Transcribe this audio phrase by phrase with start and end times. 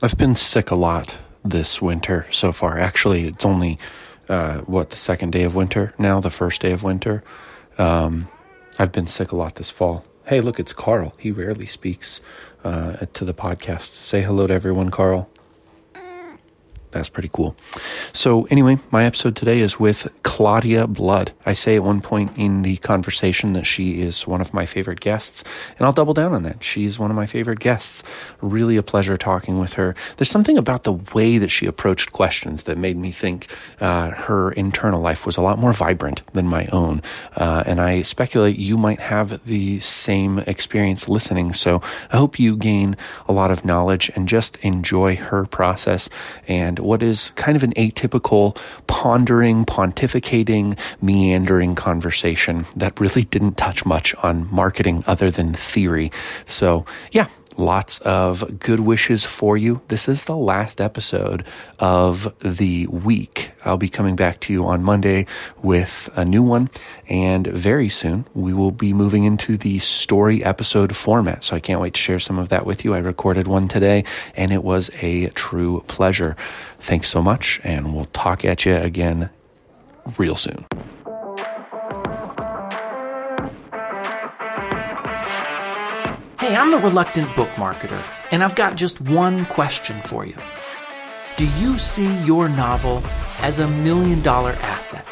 [0.00, 2.78] I've been sick a lot this winter so far.
[2.78, 3.80] Actually, it's only
[4.28, 7.24] uh, what the second day of winter now, the first day of winter.
[7.78, 8.28] Um,
[8.78, 10.04] I've been sick a lot this fall.
[10.26, 11.14] Hey, look, it's Carl.
[11.18, 12.20] He rarely speaks
[12.62, 13.94] uh, to the podcast.
[13.94, 15.28] Say hello to everyone, Carl
[16.90, 17.54] that's pretty cool.
[18.12, 21.32] So, anyway, my episode today is with Claudia Blood.
[21.44, 25.00] I say at one point in the conversation that she is one of my favorite
[25.00, 25.44] guests,
[25.78, 26.64] and I'll double down on that.
[26.64, 28.02] She's one of my favorite guests.
[28.40, 29.94] Really a pleasure talking with her.
[30.16, 34.52] There's something about the way that she approached questions that made me think uh, her
[34.52, 37.02] internal life was a lot more vibrant than my own.
[37.36, 41.52] Uh, and I speculate you might have the same experience listening.
[41.52, 46.08] So, I hope you gain a lot of knowledge and just enjoy her process
[46.46, 53.84] and what is kind of an atypical, pondering, pontificating, meandering conversation that really didn't touch
[53.84, 56.10] much on marketing other than theory.
[56.44, 57.26] So, yeah,
[57.58, 59.82] lots of good wishes for you.
[59.88, 61.44] This is the last episode
[61.78, 63.50] of the week.
[63.64, 65.26] I'll be coming back to you on Monday
[65.60, 66.70] with a new one.
[67.08, 71.44] And very soon we will be moving into the story episode format.
[71.44, 72.94] So I can't wait to share some of that with you.
[72.94, 76.36] I recorded one today and it was a true pleasure.
[76.78, 77.60] Thanks so much.
[77.64, 79.30] And we'll talk at you again
[80.16, 80.66] real soon.
[86.40, 88.00] Hey, I'm the reluctant book marketer,
[88.30, 90.36] and I've got just one question for you.
[91.36, 93.02] Do you see your novel
[93.40, 95.04] as a million dollar asset?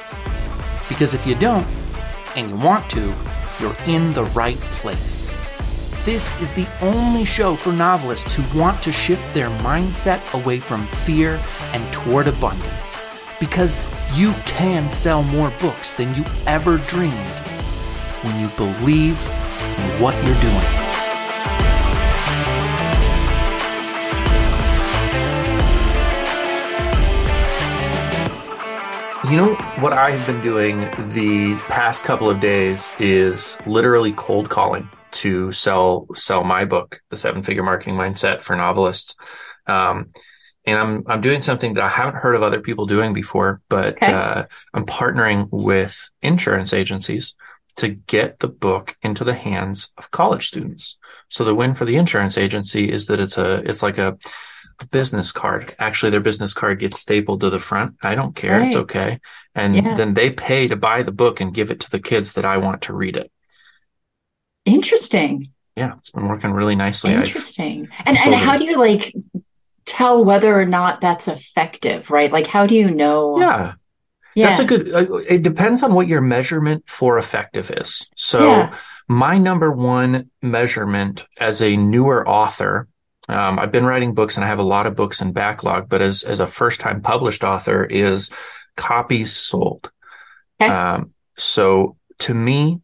[0.89, 1.67] Because if you don't,
[2.37, 3.13] and you want to,
[3.59, 5.35] you're in the right place.
[6.05, 10.87] This is the only show for novelists who want to shift their mindset away from
[10.87, 11.41] fear
[11.73, 13.03] and toward abundance.
[13.41, 13.77] Because
[14.15, 17.17] you can sell more books than you ever dreamed
[18.23, 20.87] when you believe in what you're doing.
[29.29, 30.83] You know what I have been doing
[31.13, 37.17] the past couple of days is literally cold calling to sell sell my book, The
[37.17, 39.17] Seven Figure Marketing Mindset for Novelists.
[39.67, 40.11] Um,
[40.65, 43.95] and I'm I'm doing something that I haven't heard of other people doing before, but
[43.95, 44.13] okay.
[44.13, 47.35] uh, I'm partnering with insurance agencies
[47.79, 50.99] to get the book into the hands of college students.
[51.31, 54.19] So the win for the insurance agency is that it's a it's like a
[54.91, 55.75] business card.
[55.79, 57.97] Actually, their business card gets stapled to the front.
[58.03, 58.59] I don't care.
[58.59, 58.67] Right.
[58.67, 59.21] It's okay.
[59.55, 59.95] And yeah.
[59.95, 62.59] then they pay to buy the book and give it to the kids that I
[62.59, 63.31] want to read it.
[64.65, 65.53] Interesting.
[65.77, 67.13] Yeah, it's been working really nicely.
[67.13, 67.89] Interesting.
[67.99, 69.15] I've, and and how do you like
[69.85, 72.33] tell whether or not that's effective, right?
[72.33, 73.39] Like how do you know?
[73.39, 73.75] Yeah.
[74.35, 74.49] Yeah.
[74.49, 78.11] That's a good uh, it depends on what your measurement for effective is.
[78.17, 78.77] So yeah.
[79.09, 82.89] my number one measurement as a newer author
[83.29, 86.03] um, I've been writing books and I have a lot of books in backlog, but
[86.03, 88.31] as, as a first time published author is
[88.77, 89.91] copies sold.
[90.61, 90.73] Okay.
[90.73, 92.81] Um, so to me,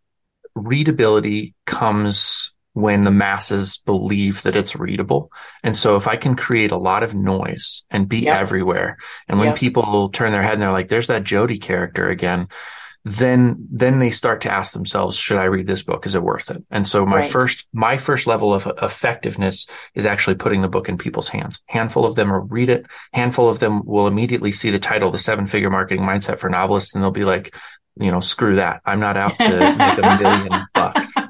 [0.55, 5.31] readability comes when the masses believe that it's readable.
[5.63, 8.39] And so if I can create a lot of noise and be yep.
[8.39, 8.97] everywhere,
[9.29, 9.59] and when yep.
[9.59, 12.49] people turn their head and they're like, there's that Jody character again,
[13.05, 16.07] then then they start to ask themselves should i read this book?
[16.07, 16.63] Is it worth it?
[16.71, 17.31] And so my right.
[17.31, 21.61] first my first level of effectiveness is actually putting the book in people's hands.
[21.67, 22.87] Handful of them will read it.
[23.13, 26.95] Handful of them will immediately see the title the seven figure marketing mindset for novelists
[26.95, 27.57] and they'll be like
[27.99, 28.83] you know screw that.
[28.85, 31.13] I'm not out to make a million bucks.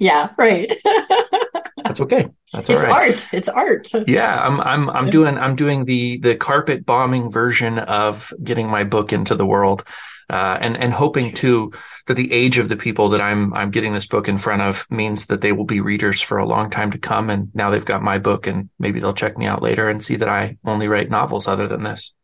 [0.00, 0.70] Yeah right.
[1.84, 2.28] That's okay.
[2.52, 3.28] That's all right.
[3.32, 3.84] it's art.
[3.86, 4.08] It's art.
[4.08, 8.82] Yeah i'm i'm i'm doing i'm doing the the carpet bombing version of getting my
[8.82, 9.84] book into the world
[10.32, 11.72] uh, and and hoping too
[12.06, 14.86] that the age of the people that I'm I'm getting this book in front of
[14.90, 17.30] means that they will be readers for a long time to come.
[17.30, 20.16] And now they've got my book, and maybe they'll check me out later and see
[20.16, 22.14] that I only write novels other than this.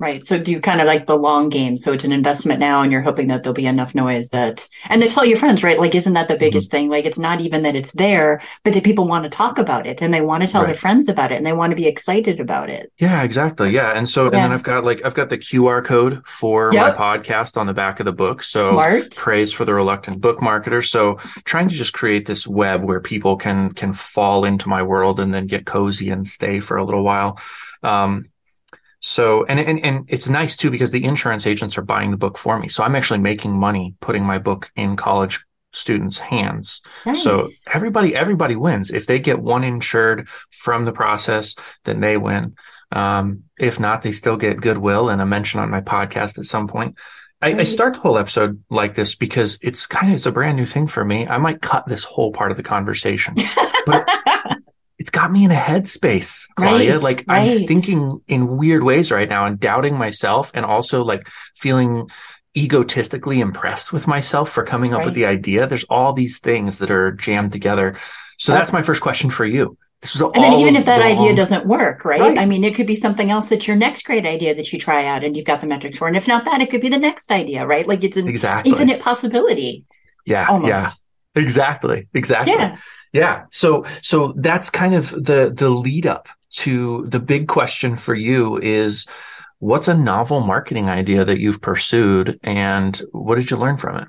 [0.00, 0.24] Right.
[0.24, 1.76] So do you kind of like the long game?
[1.76, 5.00] So it's an investment now and you're hoping that there'll be enough noise that, and
[5.00, 5.78] they tell your friends, right?
[5.78, 6.76] Like, isn't that the biggest mm-hmm.
[6.76, 6.90] thing?
[6.90, 10.02] Like, it's not even that it's there, but that people want to talk about it
[10.02, 10.66] and they want to tell right.
[10.66, 12.92] their friends about it and they want to be excited about it.
[12.98, 13.70] Yeah, exactly.
[13.70, 13.96] Yeah.
[13.96, 14.26] And so, yeah.
[14.26, 16.98] and then I've got like, I've got the QR code for yep.
[16.98, 18.42] my podcast on the back of the book.
[18.42, 19.14] So Smart.
[19.14, 20.84] praise for the reluctant book marketer.
[20.84, 25.20] So trying to just create this web where people can, can fall into my world
[25.20, 27.38] and then get cozy and stay for a little while.
[27.84, 28.30] Um,
[29.06, 32.38] so, and, and, and it's nice too, because the insurance agents are buying the book
[32.38, 32.68] for me.
[32.68, 36.80] So I'm actually making money putting my book in college students' hands.
[37.04, 37.22] Nice.
[37.22, 38.90] So everybody, everybody wins.
[38.90, 41.54] If they get one insured from the process,
[41.84, 42.56] then they win.
[42.92, 46.66] Um, if not, they still get goodwill and a mention on my podcast at some
[46.66, 46.96] point.
[47.42, 50.56] I, I, start the whole episode like this because it's kind of it's a brand
[50.56, 51.26] new thing for me.
[51.26, 53.34] I might cut this whole part of the conversation,
[53.84, 54.08] but
[55.10, 56.94] got me in a headspace, Claudia.
[56.94, 57.60] Right, like right.
[57.62, 62.08] I'm thinking in weird ways right now and doubting myself and also like feeling
[62.56, 65.06] egotistically impressed with myself for coming up right.
[65.06, 65.66] with the idea.
[65.66, 67.98] There's all these things that are jammed together.
[68.38, 69.76] So that's my first question for you.
[70.00, 71.12] This was all and then even if that wrong.
[71.12, 72.20] idea doesn't work, right?
[72.20, 72.38] right?
[72.38, 75.06] I mean, it could be something else that's your next great idea that you try
[75.06, 76.06] out and you've got the metrics for.
[76.06, 77.88] And if not that, it could be the next idea, right?
[77.88, 78.70] Like it's an exactly.
[78.70, 79.86] infinite possibility.
[80.26, 80.46] Yeah.
[80.48, 80.68] Almost.
[80.68, 80.90] Yeah.
[81.42, 82.08] Exactly.
[82.12, 82.52] Exactly.
[82.52, 82.76] Yeah.
[83.14, 83.44] Yeah.
[83.52, 88.58] So, so that's kind of the, the lead up to the big question for you
[88.58, 89.06] is
[89.60, 94.08] what's a novel marketing idea that you've pursued and what did you learn from it?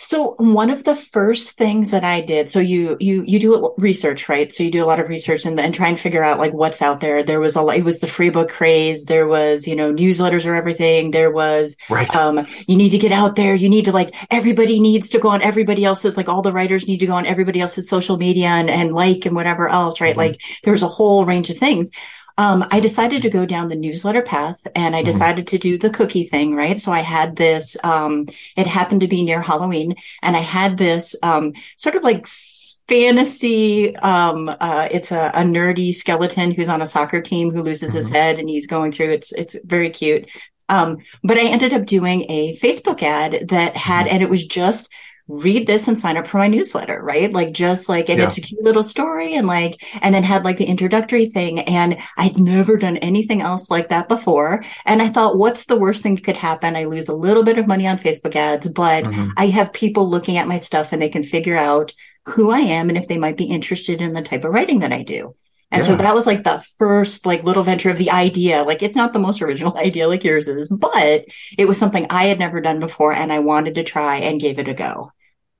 [0.00, 4.28] So one of the first things that I did, so you you you do research,
[4.28, 4.52] right?
[4.52, 7.00] So you do a lot of research and, try and figure out like what's out
[7.00, 7.24] there.
[7.24, 9.06] There was a it was the free book craze.
[9.06, 11.10] There was you know newsletters or everything.
[11.10, 12.14] There was right.
[12.14, 13.56] um you need to get out there.
[13.56, 16.86] You need to like everybody needs to go on everybody else's like all the writers
[16.86, 20.12] need to go on everybody else's social media and, and like and whatever else, right?
[20.12, 20.20] Mm-hmm.
[20.20, 21.90] Like there was a whole range of things
[22.38, 25.06] um, I decided to go down the newsletter path and I mm-hmm.
[25.06, 25.56] decided mm-hmm.
[25.56, 26.78] to do the cookie thing, right?
[26.78, 31.16] So I had this, um, it happened to be near Halloween and I had this,
[31.24, 32.28] um, sort of like
[32.86, 37.90] fantasy, um, uh, it's a, a, nerdy skeleton who's on a soccer team who loses
[37.90, 37.98] mm-hmm.
[37.98, 40.30] his head and he's going through, it's, it's very cute.
[40.68, 44.14] Um, but I ended up doing a Facebook ad that had, mm-hmm.
[44.14, 44.88] and it was just,
[45.28, 47.30] read this and sign up for my newsletter, right?
[47.30, 48.26] Like just like, and yeah.
[48.26, 51.60] it's a cute little story and like, and then had like the introductory thing.
[51.60, 54.64] And I'd never done anything else like that before.
[54.86, 56.76] And I thought, what's the worst thing that could happen?
[56.76, 59.30] I lose a little bit of money on Facebook ads, but mm-hmm.
[59.36, 61.92] I have people looking at my stuff and they can figure out
[62.24, 64.92] who I am and if they might be interested in the type of writing that
[64.92, 65.36] I do.
[65.70, 65.88] And yeah.
[65.88, 68.62] so that was like the first like little venture of the idea.
[68.62, 71.26] Like it's not the most original idea like yours is, but
[71.58, 74.58] it was something I had never done before and I wanted to try and gave
[74.58, 75.12] it a go.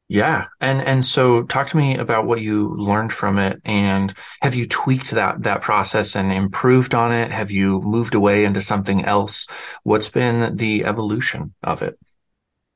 [0.08, 0.46] Yeah.
[0.58, 4.66] And and so talk to me about what you learned from it and have you
[4.66, 7.30] tweaked that that process and improved on it?
[7.30, 9.46] Have you moved away into something else?
[9.82, 11.98] What's been the evolution of it?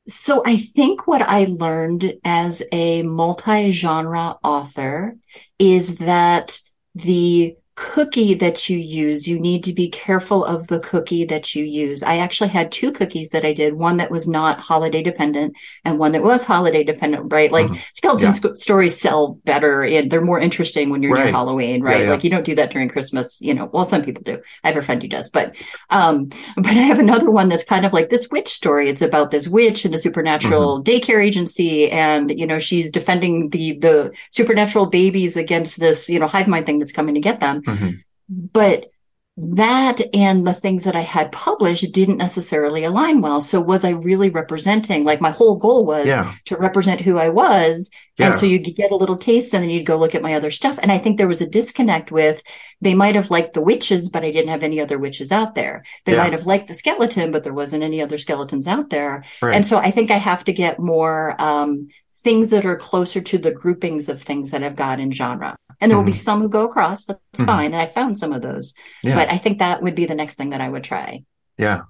[0.07, 5.17] So I think what I learned as a multi-genre author
[5.59, 6.61] is that
[6.95, 11.65] the cookie that you use, you need to be careful of the cookie that you
[11.65, 12.03] use.
[12.03, 15.99] I actually had two cookies that I did, one that was not holiday dependent and
[15.99, 17.51] one that was holiday dependent, right?
[17.51, 17.81] Like mm-hmm.
[17.95, 18.33] skeleton yeah.
[18.33, 21.25] sc- stories sell better and they're more interesting when you're right.
[21.25, 22.01] near Halloween, right?
[22.01, 22.11] Yeah, yeah.
[22.11, 24.43] Like you don't do that during Christmas, you know, well, some people do.
[24.63, 25.57] I have a friend who does, but,
[25.89, 26.27] um,
[26.57, 28.91] but I have another one that's kind of like this witch story.
[28.91, 30.91] It's about this witch and a supernatural mm-hmm.
[30.91, 31.91] daycare agency.
[31.91, 36.67] And, you know, she's defending the, the supernatural babies against this, you know, hive mind
[36.67, 37.62] thing that's coming to get them.
[37.67, 37.91] Mm-hmm.
[38.29, 38.93] But
[39.39, 43.41] that and the things that I had published didn't necessarily align well.
[43.41, 45.05] So was I really representing?
[45.05, 46.35] Like my whole goal was yeah.
[46.47, 47.91] to represent who I was.
[48.19, 48.27] Yeah.
[48.27, 50.51] And so you get a little taste and then you'd go look at my other
[50.51, 50.79] stuff.
[50.83, 52.43] And I think there was a disconnect with
[52.83, 55.83] they might have liked the witches, but I didn't have any other witches out there.
[56.05, 56.19] They yeah.
[56.19, 59.25] might have liked the skeleton, but there wasn't any other skeletons out there.
[59.41, 59.55] Right.
[59.55, 61.89] And so I think I have to get more, um,
[62.25, 65.57] things that are closer to the groupings of things that I've got in genre.
[65.81, 65.99] And there mm-hmm.
[65.99, 66.21] will be mm-hmm.
[66.21, 67.07] some who go across.
[67.07, 67.45] That's mm-hmm.
[67.45, 67.73] fine.
[67.73, 68.75] And I found some of those.
[69.03, 69.17] Yeah.
[69.17, 71.25] But I think that would be the next thing that I would try.
[71.59, 71.83] Yeah.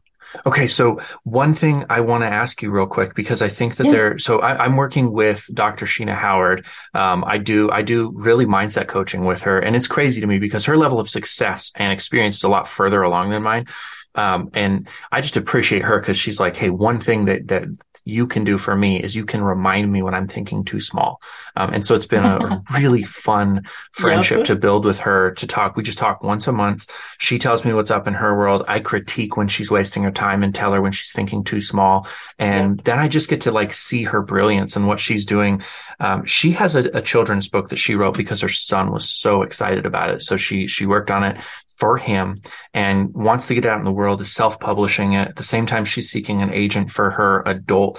[0.47, 3.87] Okay, so one thing I want to ask you real quick because I think that
[3.87, 3.93] yeah.
[3.93, 4.19] there.
[4.19, 5.85] So I, am working with Dr.
[5.85, 6.65] Sheena Howard.
[6.95, 10.39] Um, I do I do really mindset coaching with her, and it's crazy to me
[10.39, 13.67] because her level of success and experience is a lot further along than mine.
[14.15, 17.69] Um, and I just appreciate her because she's like, hey, one thing that that
[18.05, 21.21] you can do for me is you can remind me when I'm thinking too small.
[21.57, 24.47] Um, and so it's been a really fun friendship yep.
[24.47, 25.77] to build with her to talk.
[25.77, 26.91] We just talk once a month.
[27.19, 28.65] She tells me what's up in her world.
[28.67, 32.09] I critique when she's wasting her time and tell her when she's thinking too small.
[32.39, 32.85] And yep.
[32.85, 35.63] then I just get to like see her brilliance and what she's doing.
[36.01, 39.43] Um, she has a, a children's book that she wrote because her son was so
[39.43, 40.23] excited about it.
[40.23, 41.39] So she, she worked on it
[41.83, 42.41] for him
[42.73, 45.27] and wants to get out in the world is self-publishing it.
[45.31, 47.99] At the same time, she's seeking an agent for her adult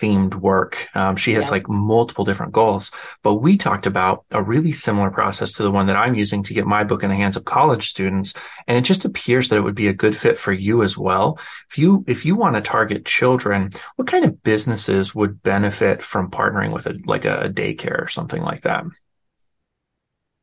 [0.00, 0.86] themed work.
[0.94, 1.50] Um, she has yeah.
[1.50, 2.92] like multiple different goals,
[3.24, 6.54] but we talked about a really similar process to the one that I'm using to
[6.54, 8.32] get my book in the hands of college students.
[8.68, 11.36] And it just appears that it would be a good fit for you as well.
[11.68, 16.30] If you, if you want to target children, what kind of businesses would benefit from
[16.30, 18.84] partnering with a, like a, a daycare or something like that?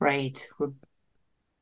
[0.02, 0.46] Right.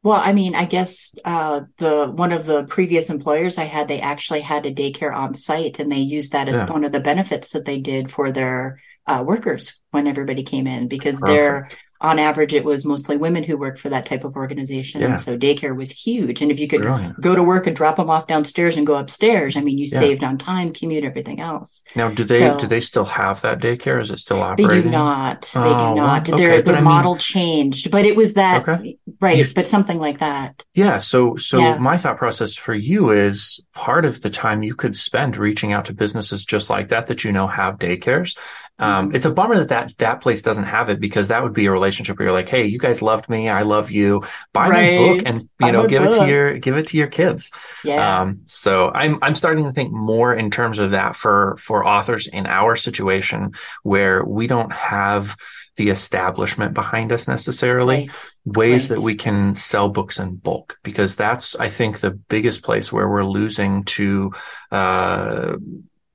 [0.06, 4.00] Well, I mean, I guess uh, the one of the previous employers I had, they
[4.00, 6.70] actually had a daycare on site, and they used that as yeah.
[6.70, 10.88] one of the benefits that they did for their uh, workers when everybody came in
[10.88, 11.36] because Perfect.
[11.36, 11.70] their
[12.02, 15.02] on average, it was mostly women who worked for that type of organization.
[15.02, 15.16] Yeah.
[15.16, 16.42] So daycare was huge.
[16.42, 17.20] And if you could Brilliant.
[17.22, 20.00] go to work and drop them off downstairs and go upstairs, I mean, you Yeah.
[20.00, 21.84] saved on time, commute, everything else.
[21.96, 24.02] Now, do they So- do they still have that daycare?
[24.02, 24.68] Is it still operating?
[24.78, 25.50] They do not.
[25.54, 26.30] They Oh, do well, not.
[26.30, 28.98] okay, Their their I mean- model changed, but it was that Okay.
[29.22, 29.52] Right.
[29.54, 30.64] But something like that.
[30.74, 31.78] Yeah, so so Yeah.
[31.78, 35.86] my thought process for you is part of the time you could spend reaching out
[35.86, 38.38] to businesses just like that that you know have daycares.
[38.78, 39.16] Um, Mhm.
[39.16, 41.72] It's a bummer that, that that place doesn't have it because that would be a
[41.72, 44.24] relationship where you're like, hey, you guys loved me, I love you.
[44.52, 47.08] Buy my book and you Buy know give it to your give it to your
[47.08, 47.52] kids.
[47.86, 48.22] Yeah.
[48.22, 52.28] Um, so I'm I'm starting to think more in terms of that for for authors
[52.28, 53.54] in our situation
[53.84, 55.38] where we don't have
[55.78, 58.26] the establishment behind us necessarily right.
[58.46, 58.96] ways Right.
[58.98, 63.10] that we can sell books in bulk because that's i think the biggest place where
[63.10, 64.32] we're losing to
[64.72, 65.56] uh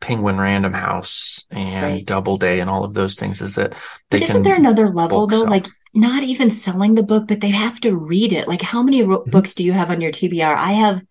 [0.01, 2.07] penguin random house and Right.
[2.07, 3.75] Doubleday and all of those things is that
[4.11, 5.41] they But isn't there another level though?
[5.43, 5.51] sell.
[5.51, 8.49] Like not even selling the book, but they have to read it.
[8.49, 9.31] Like how many ro- Mhm.
[9.31, 10.55] books do you have on your TBR?
[10.57, 11.03] I have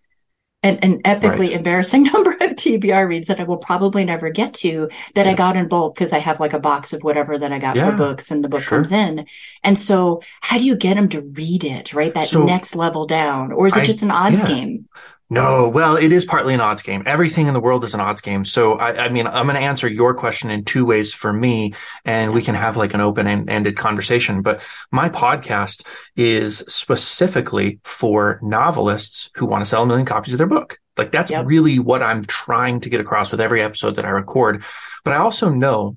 [0.62, 1.52] an, an epically Right.
[1.52, 5.56] embarrassing number of TBR reads that I will probably never get to that I got
[5.56, 7.96] in bulk because I have like a box of whatever that I got Yeah, for
[7.96, 8.78] books and the book sure.
[8.78, 9.26] comes in.
[9.64, 12.12] And so how do you get them to read it, right?
[12.12, 13.52] That So, next level down.
[13.52, 14.48] Or is it I- just an odds yeah.
[14.48, 14.88] game?
[15.32, 17.04] No, well, it is partly an odds game.
[17.06, 18.44] Everything in the world is an odds game.
[18.44, 21.72] So, I, I mean, I'm going to answer your question in two ways for me,
[22.04, 24.42] and we can have like an open and ended conversation.
[24.42, 24.60] But
[24.90, 30.48] my podcast is specifically for novelists who want to sell a million copies of their
[30.48, 30.78] book.
[30.96, 31.46] Like, that's Yep.
[31.46, 34.64] really what I'm trying to get across with every episode that I record.
[35.04, 35.96] But I also know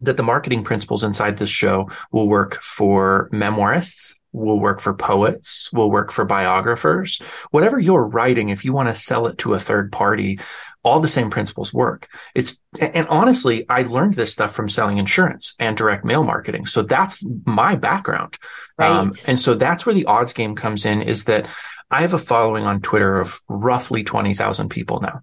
[0.00, 5.72] that the marketing principles inside this show will work for memoirists, will work for poets,
[5.72, 7.20] will work for biographers.
[7.50, 10.38] Whatever you're writing, if you want to sell it to a third party,
[10.82, 12.08] all the same principles work.
[12.34, 16.66] It's, and honestly, I learned this stuff from selling insurance and direct mail marketing.
[16.66, 18.38] So that's my background.
[18.78, 21.46] Um, and so that's where the odds game comes in is that
[21.90, 25.22] I have a following on Twitter of roughly 20,000 people now.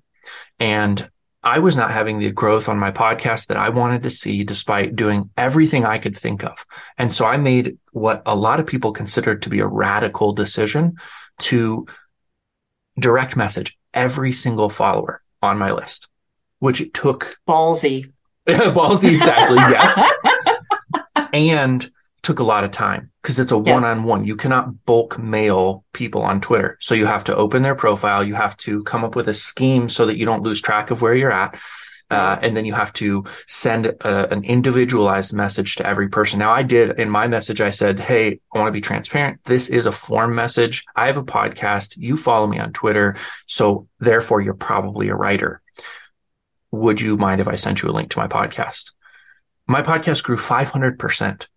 [0.59, 1.09] And
[1.43, 4.95] I was not having the growth on my podcast that I wanted to see despite
[4.95, 6.65] doing everything I could think of.
[6.97, 10.95] And so I made what a lot of people considered to be a radical decision
[11.39, 11.85] to
[12.97, 16.07] direct message every single follower on my list,
[16.59, 18.11] which it took Ballsy.
[18.47, 20.11] ballsy exactly, yes.
[21.33, 21.89] and
[22.23, 23.73] took a lot of time because it's a Yeah.
[23.73, 24.23] one-on-one.
[24.25, 26.77] You cannot bulk mail people on Twitter.
[26.79, 28.23] So you have to open their profile.
[28.23, 31.01] You have to come up with a scheme so that you don't lose track of
[31.01, 31.55] where you're at.
[32.11, 36.37] Uh, and then you have to send a, an individualized message to every person.
[36.37, 39.39] Now, I did in my message, I said, Hey, I want to be transparent.
[39.45, 40.83] This is a form message.
[40.95, 41.97] I have a podcast.
[41.97, 43.15] You follow me on Twitter.
[43.47, 45.61] So therefore, you're probably a writer.
[46.71, 48.91] Would you mind if I sent you a link to my podcast?
[49.65, 51.47] My podcast grew 500%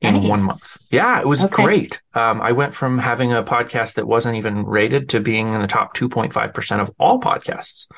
[0.00, 0.28] in Nice.
[0.28, 0.86] one month.
[0.92, 1.64] Yeah, it was Okay.
[1.64, 2.00] great.
[2.14, 5.66] Um, I went from having a podcast that wasn't even rated to being in the
[5.66, 7.88] top 2.5% of all podcasts.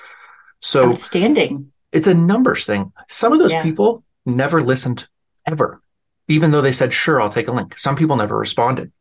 [0.61, 1.73] So Outstanding.
[1.93, 2.93] it's a numbers thing.
[3.09, 3.63] Some of those Yeah.
[3.63, 5.09] people never listened
[5.47, 5.83] ever,
[6.29, 7.79] even though they said, sure, I'll take a link.
[7.79, 8.93] Some people never responded.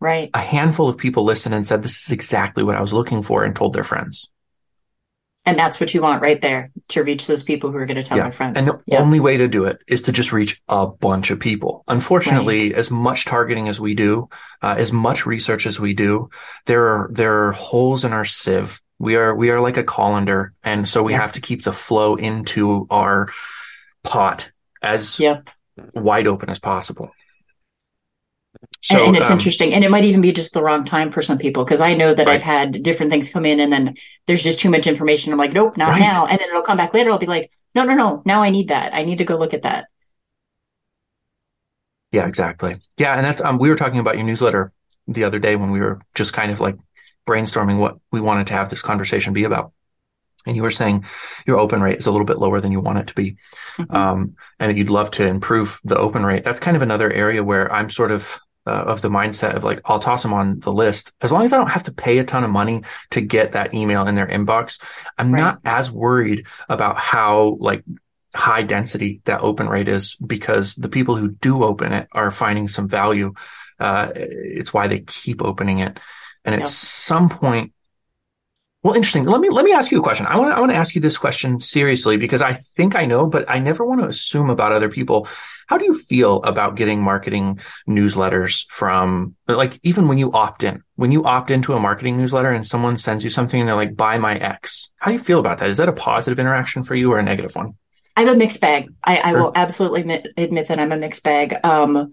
[0.00, 0.30] Right.
[0.34, 3.44] A handful of people listened and said, this is exactly what I was looking for
[3.44, 4.28] and told their friends.
[5.44, 8.04] And that's what you want right there to reach those people who are going to
[8.04, 8.24] tell Yeah.
[8.24, 8.58] their friends.
[8.58, 9.00] And the Yeah.
[9.00, 11.82] only way to do it is to just reach a bunch of people.
[11.88, 12.78] Unfortunately, Right.
[12.78, 14.28] as much targeting as we do,
[14.62, 16.30] uh, as much research as we do,
[16.66, 18.80] there are there are holes in our sieve.
[19.00, 22.14] We are we are like a colander, and so we have to keep the flow
[22.14, 23.28] into our
[24.04, 25.50] pot as Yep.
[25.94, 27.10] wide open as possible.
[28.90, 29.74] And, and it's um, interesting.
[29.74, 32.14] And it might even be just the wrong time for some people because I know
[32.14, 32.34] that Right.
[32.36, 33.94] I've had different things come in and then
[34.26, 35.32] there's just too much information.
[35.32, 36.00] I'm like, nope, not Right.
[36.00, 36.26] now.
[36.26, 37.10] And then it'll come back later.
[37.10, 38.22] I'll be like, no, no, no.
[38.26, 38.94] Now I need that.
[38.94, 39.86] I need to go look at that.
[42.10, 42.78] Yeah, exactly.
[42.98, 44.72] Yeah, and that's um we were talking about your newsletter
[45.08, 46.76] the other day when we were just kind of like
[47.26, 49.72] brainstorming what we wanted to have this conversation be about.
[50.44, 51.04] And you were saying
[51.46, 53.36] your open rate is a little bit lower than you want it to be.
[53.78, 53.94] Mhm.
[53.94, 56.44] Um, and that you'd love to improve the open rate.
[56.44, 59.80] That's kind of another area where I'm sort of uh, of the mindset of like,
[59.84, 62.24] I'll toss them on the list as long as I don't have to pay a
[62.24, 64.80] ton of money to get that email in their inbox.
[65.18, 65.40] I'm Right.
[65.40, 67.82] not as worried about how like
[68.34, 72.68] high density that open rate is because the people who do open it are finding
[72.68, 73.34] some value.
[73.80, 75.98] Uh, it's why they keep opening it.
[76.44, 77.72] And at some point,
[78.82, 79.24] well, interesting.
[79.24, 80.26] Let me let me ask you a question.
[80.26, 83.06] I want to I want to ask you this question seriously because I think I
[83.06, 85.28] know, but I never want to assume about other people.
[85.68, 90.82] How do you feel about getting marketing newsletters from like even when you opt in?
[90.96, 93.96] When you opt into a marketing newsletter and someone sends you something and they're like,
[93.96, 95.70] "Buy my X." How do you feel about that?
[95.70, 97.74] Is that a positive interaction for you or a negative one?
[98.16, 98.92] I'm a mixed bag.
[99.04, 99.40] I, I Sure.
[99.40, 101.54] will absolutely admit, admit that I'm a mixed bag.
[101.64, 102.12] Um,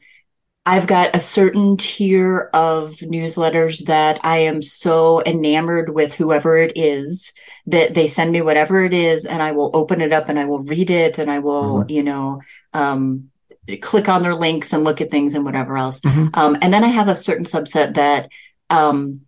[0.70, 6.74] I've got a certain tier of newsletters that I am so enamored with whoever it
[6.76, 7.34] is
[7.66, 10.46] that they send me whatever it is and I will open it up and I
[10.46, 11.90] will read it and I will, mm-hmm.
[11.90, 12.42] you know,
[12.74, 13.32] um,
[13.82, 16.02] click on their links and look at things and whatever else.
[16.02, 16.28] Mm-hmm.
[16.36, 18.30] Um, and then I have a certain subset that,
[18.70, 19.22] um,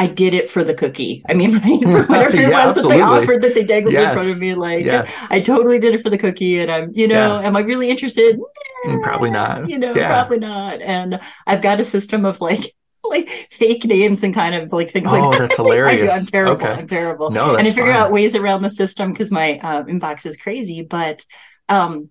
[0.00, 1.22] I did it for the cookie.
[1.28, 1.84] I mean, right?
[2.08, 2.96] whatever it was absolutely.
[2.96, 4.06] that they offered that they dangled yes.
[4.06, 5.26] in front of me, like yes.
[5.28, 6.58] I totally did it for the cookie.
[6.58, 7.46] And I'm, you know, yeah.
[7.46, 8.40] am I really interested?
[8.86, 9.68] Mm, probably not.
[9.68, 10.08] You know, yeah.
[10.08, 10.80] probably not.
[10.80, 15.06] And I've got a system of like like fake names and kind of like things
[15.06, 15.48] oh, like that.
[15.48, 16.14] that's hilarious.
[16.14, 16.66] I am terrible.
[16.66, 16.72] Okay.
[16.72, 17.30] I'm terrible.
[17.30, 18.00] No, and I figure fine.
[18.00, 20.80] out ways around the system because my uh, inbox is crazy.
[20.80, 21.26] But
[21.68, 22.08] um,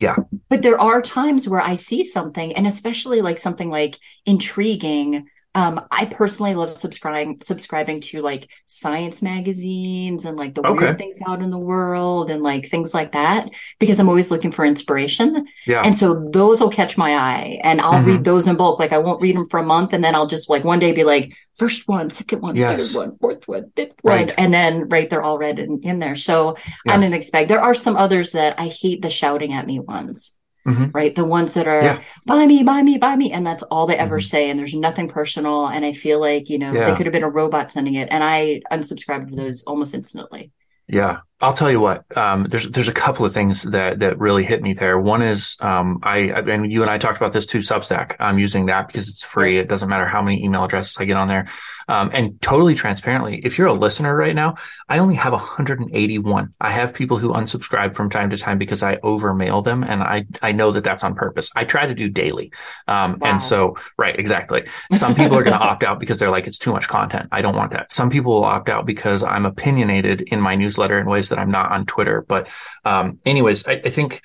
[0.00, 0.16] yeah.
[0.48, 5.84] But there are times where I see something, and especially like something like intriguing um,
[5.90, 10.86] I personally love subscribing subscribing to like science magazines and like the okay.
[10.86, 14.50] weird things out in the world and like things like that because I'm always looking
[14.50, 15.46] for inspiration.
[15.66, 15.82] Yeah.
[15.84, 18.06] And so those will catch my eye and I'll mm-hmm.
[18.06, 18.78] read those in bulk.
[18.78, 20.92] Like I won't read them for a month and then I'll just like one day
[20.92, 22.88] be like first one, second one, yes.
[22.88, 24.28] third one, fourth one, fifth right.
[24.28, 26.16] one, and then right they're all read in, in there.
[26.16, 26.56] So
[26.86, 26.94] yeah.
[26.94, 27.48] I'm a mixed bag.
[27.48, 30.32] There are some others that I hate the shouting at me ones.
[30.66, 30.90] Mm-hmm.
[30.94, 31.14] right?
[31.14, 32.02] The ones that are yeah.
[32.24, 33.32] buy me, buy me, buy me.
[33.32, 34.26] And that's all they ever mm-hmm.
[34.26, 34.48] say.
[34.48, 35.66] And there's nothing personal.
[35.66, 36.88] And I feel like, you know, yeah.
[36.88, 38.08] they could have been a robot sending it.
[38.10, 40.52] And I unsubscribed to those almost instantly.
[40.86, 41.20] Yeah.
[41.42, 42.16] I'll tell you what.
[42.16, 44.96] Um, there's there's a couple of things that that really hit me there.
[44.96, 47.58] One is um, I and you and I talked about this too.
[47.58, 48.14] Substack.
[48.20, 49.58] I'm using that because it's free.
[49.58, 51.48] It doesn't matter how many email addresses I get on there.
[51.88, 54.54] Um, and totally transparently, if you're a listener right now,
[54.88, 56.54] I only have 181.
[56.60, 60.26] I have people who unsubscribe from time to time because I overmail them, and I
[60.40, 61.50] I know that that's on purpose.
[61.56, 62.52] I try to do daily,
[62.86, 63.30] um, wow.
[63.30, 64.68] and so right, exactly.
[64.92, 67.30] Some people are going to opt out because they're like it's too much content.
[67.32, 67.92] I don't want that.
[67.92, 71.50] Some people will opt out because I'm opinionated in my newsletter in ways that I'm
[71.50, 72.24] not on Twitter.
[72.26, 72.48] But
[72.84, 74.22] um, anyways, I, I think.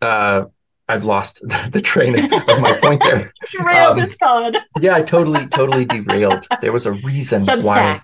[0.00, 0.46] Uh,
[0.88, 1.40] I've lost
[1.70, 3.32] the, train of my point there.
[3.52, 4.56] derailed, um, it's gone.
[4.80, 6.44] yeah, I totally, totally derailed.
[6.60, 7.64] There was a reason Substack.
[7.64, 8.02] why.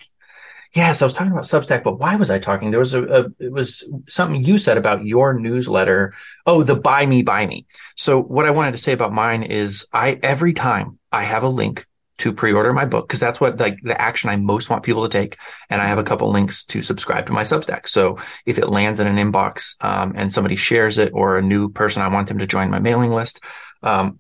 [0.75, 2.71] Yes, I was talking about Substack, but why was I talking?
[2.71, 6.15] There was a, a, it was something you said about your newsletter.
[6.47, 7.67] Oh, the buy me, buy me.
[7.97, 11.49] So what I wanted to say about mine is I, every time I have a
[11.49, 11.87] link
[12.19, 15.09] to pre-order my book because that's what like the action I most want people to
[15.09, 15.39] take.
[15.71, 17.89] And I have a couple links to subscribe to my Substack.
[17.89, 21.71] So if it lands in an inbox um, and somebody shares it or a new
[21.71, 23.41] person, I want them to join my mailing list.
[23.83, 24.19] Um,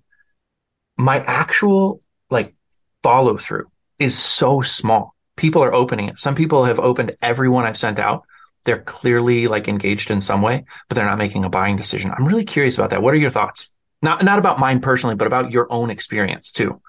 [0.96, 2.54] my actual like
[3.02, 5.14] follow through is so small.
[5.36, 6.18] People are opening it.
[6.18, 8.24] Some people have opened every one I've sent out.
[8.64, 12.10] They're clearly like engaged in some way, but they're not making a buying decision.
[12.10, 13.02] I'm really curious about that.
[13.02, 13.70] What are your thoughts?
[14.02, 16.80] Not not about mine personally, but about your own experience too.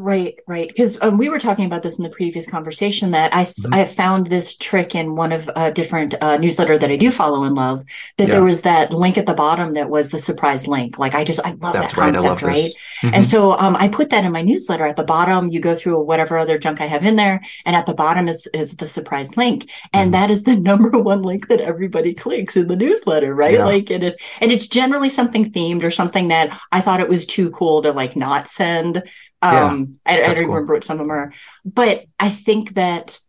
[0.00, 0.68] Right, right.
[0.68, 3.74] Because um, we were talking about this in the previous conversation that I, mm-hmm.
[3.74, 7.10] I found this trick in one of a uh, different uh, newsletter that I do
[7.10, 7.84] follow and love.
[8.16, 8.34] That yeah.
[8.34, 10.98] there was that link at the bottom that was the surprise link.
[11.00, 12.30] Like I just I love That's that concept, right?
[12.30, 12.70] Love right?
[13.02, 13.14] Mm-hmm.
[13.14, 14.86] And so um, I put that in my newsletter.
[14.86, 17.86] At the bottom, you go through whatever other junk I have in there, and at
[17.86, 20.20] the bottom is is the surprise link, and mm-hmm.
[20.20, 23.54] that is the number one link that everybody clicks in the newsletter, right?
[23.54, 23.64] Yeah.
[23.64, 27.26] Like it is, and it's generally something themed or something that I thought it was
[27.26, 29.02] too cool to like not send.
[29.40, 30.54] Um, yeah, I, I, don't cool.
[30.54, 31.32] remember what some of them are,
[31.64, 33.20] but I think that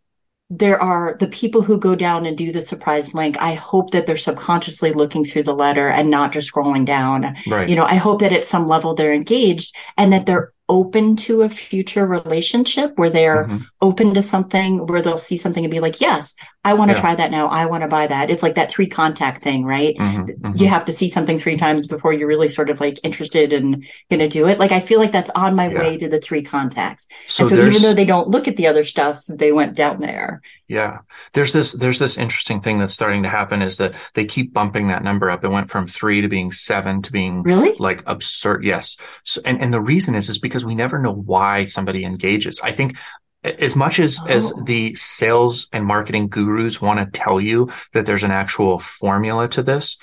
[0.52, 3.40] there are the people who go down and do the surprise link.
[3.40, 7.36] I hope that they're subconsciously looking through the letter and not just scrolling down.
[7.46, 7.68] Right.
[7.68, 11.42] You know, I hope that at some level they're engaged and that they're open to
[11.42, 13.64] a future relationship where they're mm-hmm.
[13.82, 17.00] open to something where they'll see something and be like, yes, I want to yeah.
[17.00, 17.48] try that now.
[17.48, 18.30] I want to buy that.
[18.30, 19.96] It's like that three contact thing, right?
[19.96, 20.22] Mm-hmm.
[20.22, 20.56] Mm-hmm.
[20.56, 23.84] You have to see something three times before you're really sort of like interested and
[24.10, 24.60] going to do it.
[24.60, 25.78] Like I feel like that's on my yeah.
[25.78, 27.08] way to the three contacts.
[27.26, 29.98] So, and so even though they don't look at the other stuff, they went down
[29.98, 30.40] there.
[30.68, 30.98] Yeah.
[31.32, 34.86] There's this, there's this interesting thing that's starting to happen is that they keep bumping
[34.88, 35.42] that number up.
[35.42, 38.62] It went from three to being seven to being really like absurd.
[38.62, 38.96] Yes.
[39.24, 42.60] So, and, and the reason is, is because we never know why somebody engages.
[42.60, 42.96] I think
[43.42, 44.26] as much as, oh.
[44.26, 49.48] as the sales and marketing gurus want to tell you that there's an actual formula
[49.48, 49.98] to this,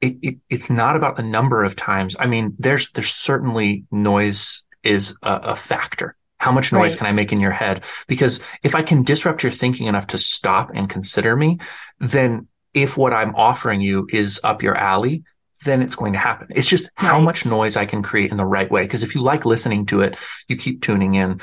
[0.00, 2.16] it, it, it's not about the number of times.
[2.18, 6.98] I mean, there's, there's certainly noise is a, a factor how much noise right.
[6.98, 7.84] can I make in your head?
[8.06, 11.58] Because if I can disrupt your thinking enough to stop and consider me,
[11.98, 15.24] then if what I'm offering you is up your alley,
[15.64, 16.48] then it's going to happen.
[16.50, 17.08] It's just right.
[17.08, 18.82] how much noise I can create in the right way.
[18.82, 20.16] Because if you like listening to it,
[20.48, 21.40] you keep tuning in.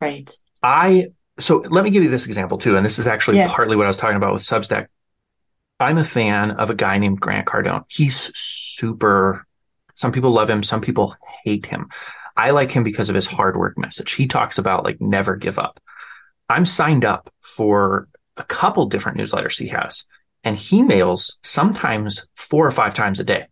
[0.00, 0.34] Right.
[0.62, 2.76] I, so let me give you this example too.
[2.76, 3.52] And this is actually yeah.
[3.52, 4.86] partly what I was talking about with Substack.
[5.78, 7.84] I'm a fan of a guy named Grant Cardone.
[7.88, 9.46] He's super,
[9.94, 11.88] some people love him, some people hate him.
[12.36, 14.12] I like him because of his hard work message.
[14.12, 15.80] He talks about like never give up.
[16.48, 20.04] I'm signed up for a couple different newsletters he has,
[20.44, 23.46] and he mails sometimes four or five times a day.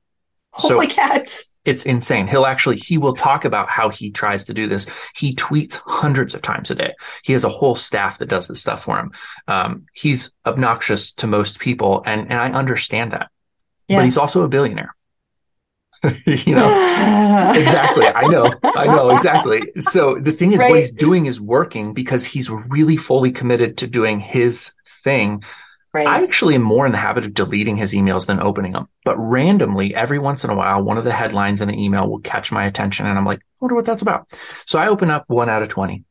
[0.52, 1.44] Holy so cats.
[1.64, 2.26] it's insane.
[2.26, 4.86] He'll actually, he will talk about how he tries to do this.
[5.14, 6.94] He tweets hundreds of times a day.
[7.22, 9.12] He has a whole staff that does this stuff for him.
[9.46, 13.30] Um, he's obnoxious to most people and, and I understand that,
[13.86, 13.98] yeah.
[13.98, 14.94] but he's also a billionaire.
[16.26, 18.06] you know, exactly.
[18.06, 18.50] I know.
[18.62, 19.60] I know exactly.
[19.80, 20.70] So the thing is, right.
[20.70, 24.72] what he's doing is working because he's really fully committed to doing his
[25.04, 25.42] thing
[25.92, 26.06] Right.
[26.06, 28.88] I actually am more in the habit of deleting his emails than opening them.
[29.04, 32.20] But randomly, every once in a while, one of the headlines in the email will
[32.20, 34.32] catch my attention and I'm like, I wonder what that's about.
[34.66, 36.04] So I open up one out of 20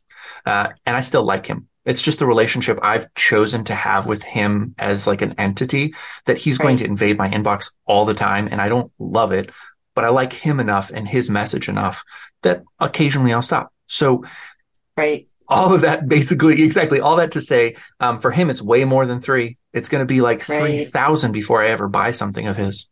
[0.45, 1.67] uh, and I still like him.
[1.85, 5.93] It's just the relationship I've chosen to have with him as like an entity
[6.25, 6.65] that he's right.
[6.65, 8.49] going to invade my inbox all the time.
[8.51, 9.49] And I don't love it,
[9.95, 12.03] but I like him enough and his message enough
[12.41, 13.73] that occasionally I'll stop.
[13.87, 14.25] So
[14.97, 18.85] right all of that basically exactly all that to say um, for him it's way
[18.85, 20.85] more than three it's going to be like right.
[20.87, 22.87] 3000 before i ever buy something of his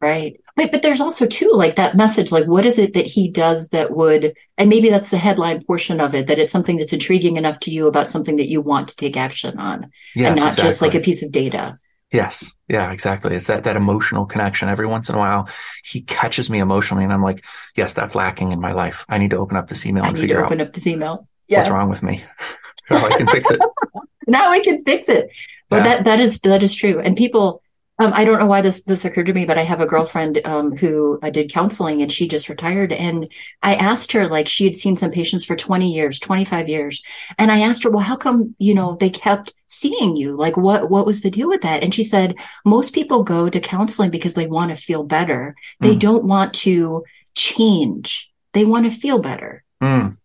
[0.00, 3.30] right Wait, but there's also too like that message like what is it that he
[3.30, 6.92] does that would and maybe that's the headline portion of it that it's something that's
[6.92, 10.36] intriguing enough to you about something that you want to take action on yes, and
[10.36, 10.62] not exactly.
[10.62, 11.78] just like a piece of data
[12.12, 12.52] Yes.
[12.68, 13.34] Yeah, exactly.
[13.34, 14.68] It's that, that emotional connection.
[14.68, 15.48] Every once in a while,
[15.82, 17.42] he catches me emotionally and I'm like,
[17.74, 19.06] yes, that's lacking in my life.
[19.08, 20.44] I need to open up this email I and figure out.
[20.44, 21.58] Open up this email yeah.
[21.58, 22.24] what's wrong with me?
[22.88, 23.60] How I can fix it.
[24.26, 25.32] now I can fix it.
[25.68, 25.82] But yeah.
[25.82, 27.00] that that is that is true.
[27.00, 27.62] And people,
[27.98, 30.40] um, I don't know why this this occurred to me, but I have a girlfriend
[30.44, 32.92] um, who uh, did counseling, and she just retired.
[32.92, 33.32] And
[33.62, 37.02] I asked her, like, she had seen some patients for twenty years, twenty five years,
[37.38, 40.36] and I asked her, well, how come you know they kept seeing you?
[40.36, 41.82] Like, what what was the deal with that?
[41.82, 45.54] And she said, most people go to counseling because they want to feel better.
[45.80, 46.00] They mm.
[46.00, 47.04] don't want to
[47.34, 48.30] change.
[48.52, 49.64] They want to feel better.
[49.82, 50.18] Mm.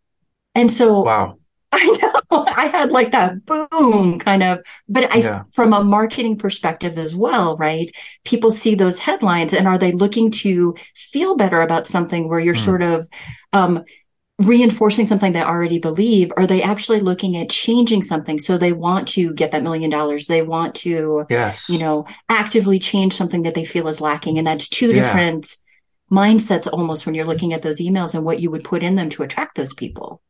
[0.55, 1.37] And so wow.
[1.73, 1.85] I
[2.31, 5.43] know I had like that boom kind of, but I, yeah.
[5.51, 7.91] from a marketing perspective as well, right?
[8.23, 12.55] People see those headlines and are they looking to feel better about something where you're
[12.55, 12.65] mm.
[12.65, 13.09] sort of,
[13.51, 13.83] um,
[14.39, 16.31] reinforcing something they already believe?
[16.37, 18.39] Are they actually looking at changing something?
[18.39, 20.27] So they want to get that million dollars.
[20.27, 21.67] They want to, yes.
[21.69, 24.37] you know, actively change something that they feel is lacking.
[24.37, 25.01] And that's two yeah.
[25.01, 25.57] different
[26.11, 29.09] mindsets almost when you're looking at those emails and what you would put in them
[29.09, 30.21] to attract those people.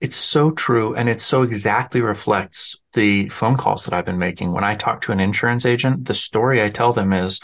[0.00, 0.94] It's so true.
[0.94, 4.52] And it so exactly reflects the phone calls that I've been making.
[4.52, 7.40] When I talk to an insurance agent, the story I tell them is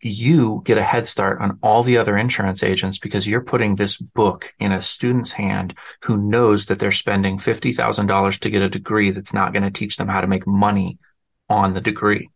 [0.00, 3.96] you get a head start on all the other insurance agents because you're putting this
[3.96, 9.10] book in a student's hand who knows that they're spending $50,000 to get a degree
[9.10, 10.98] that's not going to teach them how to make money
[11.48, 12.28] on the degree.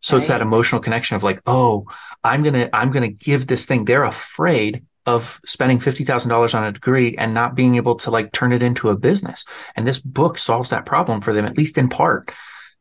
[0.00, 0.20] So right.
[0.20, 1.86] it's that emotional connection of like, oh,
[2.22, 3.84] I'm going to, I'm going to give this thing.
[3.84, 8.52] They're afraid of spending $50,000 on a degree and not being able to like turn
[8.52, 9.44] it into a business.
[9.76, 12.32] And this book solves that problem for them, at least in part.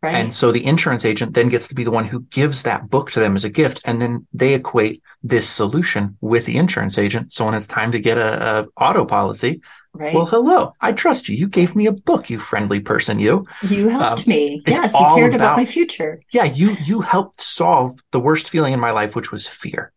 [0.01, 0.15] Right.
[0.15, 3.12] And so the insurance agent then gets to be the one who gives that book
[3.12, 3.82] to them as a gift.
[3.84, 7.34] And then they equate this solution with the insurance agent.
[7.34, 9.62] So when it's time to get a, a auto policy,
[9.93, 10.13] right.
[10.13, 11.36] well, hello, I trust you.
[11.36, 13.45] You gave me a book, you friendly person, you.
[13.62, 14.63] You helped um, me.
[14.65, 16.21] Yes, you cared about, about my future.
[16.32, 19.91] Yeah, you you helped solve the worst feeling in my life, which was fear.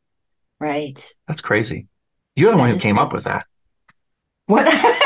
[0.58, 1.14] Right.
[1.28, 1.86] That's crazy.
[2.36, 3.06] You're the that one who came crazy.
[3.06, 3.46] up with that.
[4.46, 4.64] What?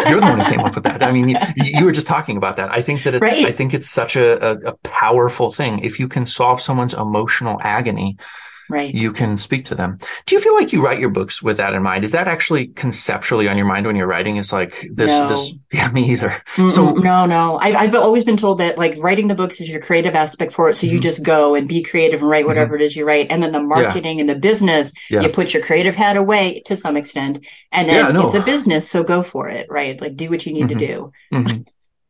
[0.08, 1.02] You're the one who came up with that.
[1.02, 2.70] I mean, you, you, were just talking about that.
[2.70, 3.46] I think that it's, right.
[3.46, 5.80] I think it's such a, a, a powerful thing.
[5.80, 8.16] If you can solve someone's emotional agony,
[8.68, 11.56] right you can speak to them do you feel like you write your books with
[11.56, 14.86] that in mind is that actually conceptually on your mind when you're writing it's like
[14.92, 15.28] this no.
[15.28, 18.96] this yeah me either Mm-mm, so no no I, have always been told that like
[18.98, 20.94] writing the books is your creative aspect for it so mm-hmm.
[20.94, 22.48] you just go and be creative and write mm-hmm.
[22.48, 22.82] whatever mm-hmm.
[22.82, 24.20] it is you write and then the marketing yeah.
[24.22, 25.20] and the business yeah.
[25.20, 28.26] you put your creative hat away to some extent and then yeah, no.
[28.26, 30.78] it's a business so go for it right like do what you need mm-hmm.
[30.78, 31.62] to do mm-hmm.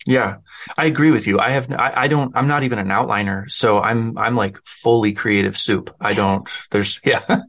[0.06, 0.36] Yeah,
[0.76, 1.40] I agree with you.
[1.40, 3.50] I have, I, I, don't, I'm not even an outliner.
[3.50, 5.94] So I'm, I'm like fully creative soup.
[6.00, 7.40] I don't, there's, yeah,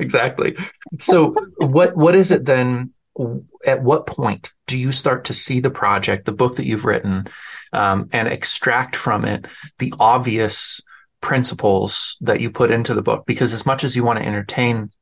[0.00, 0.56] exactly.
[0.98, 2.92] So what, what is it then?
[3.66, 7.26] At what point do you start to see the project, the book that you've written,
[7.72, 9.46] um, and extract from it
[9.78, 10.80] the obvious
[11.20, 13.26] principles that you put into the book?
[13.26, 14.92] Because as much as you want to entertain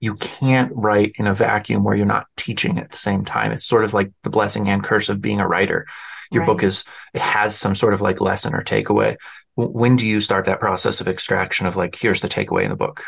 [0.00, 3.52] you can't write in a vacuum where you're not teaching at the same time.
[3.52, 5.86] It's sort of like the blessing and curse of being a writer.
[6.30, 6.46] Your right.
[6.46, 9.16] book is, it has some sort of like lesson or takeaway.
[9.54, 12.76] When do you start that process of extraction of like, here's the takeaway in the
[12.76, 13.04] book?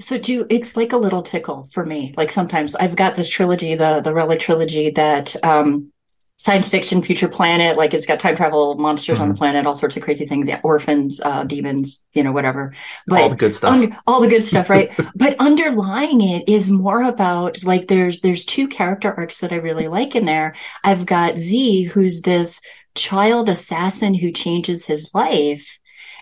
[0.00, 2.12] So do it's like a little tickle for me.
[2.16, 5.92] Like sometimes I've got this trilogy, the the Relic trilogy that um
[6.36, 9.22] science fiction future planet like it's got time travel monsters mm-hmm.
[9.22, 9.38] on the mm-hmm.
[9.38, 12.74] planet all sorts of crazy things yeah, orphans uh demons you know whatever
[13.06, 16.68] but all the good stuff under, all the good stuff right but underlying it is
[16.68, 21.06] more about like there's there's two character arcs that i really like in there i've
[21.06, 22.60] got z who's this
[22.96, 25.78] child assassin who changes his life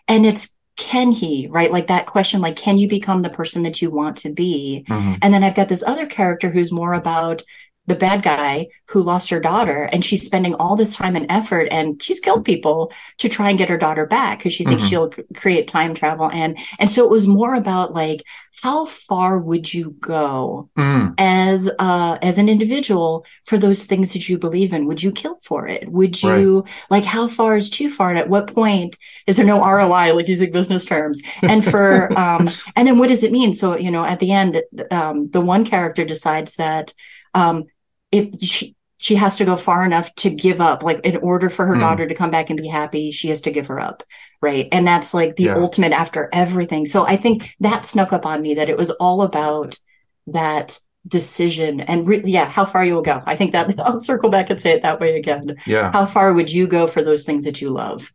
[0.07, 1.71] and it's can he, right?
[1.71, 4.87] Like that question, like, can you become the person that you want to be?
[4.89, 5.17] Mm-hmm.
[5.21, 7.43] And then I've got this other character who's more about
[7.91, 11.67] the bad guy who lost her daughter and she's spending all this time and effort
[11.73, 14.91] and she's killed people to try and get her daughter back because she thinks mm-hmm.
[14.91, 18.23] she'll create time travel and and so it was more about like
[18.63, 21.13] how far would you go mm.
[21.19, 25.37] as uh as an individual for those things that you believe in would you kill
[25.43, 26.73] for it would you right.
[26.91, 30.29] like how far is too far and at what point is there no ROI like
[30.29, 34.05] using business terms and for um and then what does it mean so you know
[34.05, 36.95] at the end um the one character decides that
[37.35, 37.65] um
[38.13, 41.65] if she she has to go far enough to give up like in order for
[41.67, 41.81] her mm.
[41.81, 44.03] daughter to come back and be happy she has to give her up
[44.43, 45.55] right and that's like the yeah.
[45.55, 49.23] ultimate after everything so i think that snuck up on me that it was all
[49.23, 49.79] about
[50.27, 54.29] that decision and re- yeah how far you will go i think that i'll circle
[54.29, 57.25] back and say it that way again yeah how far would you go for those
[57.25, 58.13] things that you love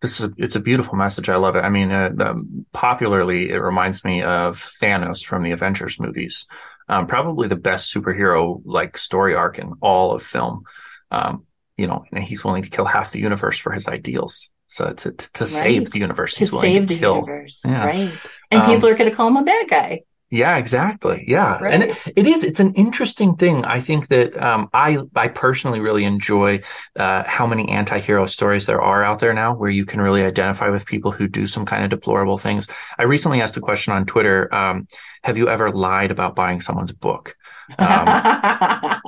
[0.00, 1.30] this is a, it's a beautiful message.
[1.30, 1.60] I love it.
[1.64, 6.46] I mean, uh, um, popularly, it reminds me of Thanos from the Avengers movies,
[6.88, 10.64] um, probably the best superhero like story arc in all of film.
[11.10, 14.50] Um, you know, and he's willing to kill half the universe for his ideals.
[14.68, 15.48] So to to, to right.
[15.48, 17.14] save the universe, he's willing to save to the kill.
[17.16, 17.84] universe, yeah.
[17.84, 18.12] right?
[18.50, 20.02] And um, people are going to call him a bad guy.
[20.34, 21.24] Yeah, exactly.
[21.28, 21.72] Yeah, right.
[21.72, 22.42] and it, it is.
[22.42, 23.64] It's an interesting thing.
[23.64, 26.60] I think that um, I I personally really enjoy
[26.96, 30.70] uh, how many anti-hero stories there are out there now, where you can really identify
[30.70, 32.66] with people who do some kind of deplorable things.
[32.98, 34.88] I recently asked a question on Twitter: um,
[35.22, 37.36] Have you ever lied about buying someone's book?
[37.78, 39.00] Um,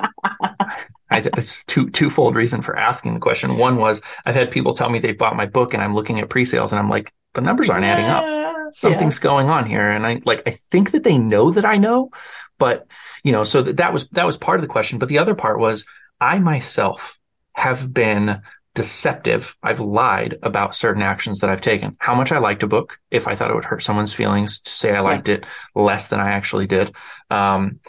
[1.10, 3.56] I, it's two twofold reason for asking the question.
[3.56, 6.28] One was I've had people tell me they've bought my book, and I'm looking at
[6.28, 8.72] pre-sales, and I'm like, the numbers aren't adding up.
[8.72, 9.22] Something's yeah.
[9.22, 9.88] going on here.
[9.88, 12.10] And i like i think that they know that i know
[12.58, 12.86] but
[13.22, 14.98] you know so that, that was that was part of the question.
[14.98, 15.84] But the other part was
[16.20, 17.18] i myself
[17.52, 18.42] have been
[18.74, 19.56] deceptive.
[19.62, 21.96] I've lied about certain actions that i've taken.
[21.98, 24.70] How much i liked a book if i thought it would hurt someone's feelings to
[24.70, 25.36] say i liked yeah.
[25.36, 26.94] it less than i actually did.
[27.30, 27.80] Um,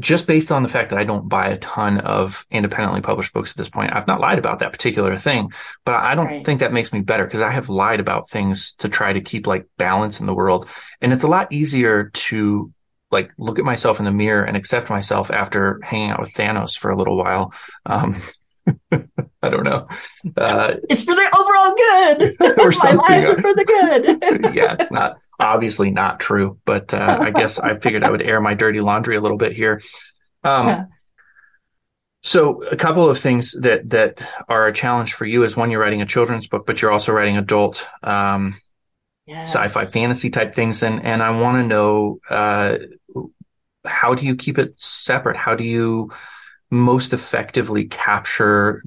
[0.00, 3.52] just based on the fact that I don't buy a ton of independently published books
[3.52, 5.52] at this point, I've not lied about that particular thing,
[5.84, 6.44] but I don't right.
[6.44, 9.46] think that makes me better because I have lied about things to try to keep
[9.46, 10.68] like balance in the world.
[11.00, 12.72] And it's a lot easier to
[13.12, 16.76] like look at myself in the mirror and accept myself after hanging out with Thanos
[16.76, 17.54] for a little while.
[17.86, 18.20] Um,
[18.90, 19.86] I don't know.
[20.36, 22.58] Uh, it's for the overall good.
[22.58, 22.96] or something.
[22.96, 24.54] My lies are for the good.
[24.54, 28.40] yeah, it's not obviously not true, but uh, I guess I figured I would air
[28.40, 29.80] my dirty laundry a little bit here.
[30.42, 30.84] Um, yeah.
[32.22, 35.80] So a couple of things that that are a challenge for you is one, you're
[35.80, 38.56] writing a children's book, but you're also writing adult um,
[39.26, 39.54] yes.
[39.54, 42.78] sci-fi fantasy type things, and and I want to know uh,
[43.84, 45.36] how do you keep it separate?
[45.36, 46.12] How do you
[46.70, 48.82] most effectively capture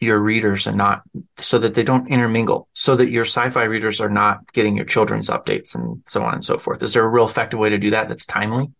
[0.00, 1.02] your readers and not
[1.38, 5.28] so that they don't intermingle so that your sci-fi readers are not getting your children's
[5.28, 6.82] updates and so on and so forth.
[6.82, 8.70] Is there a real effective way to do that that's timely?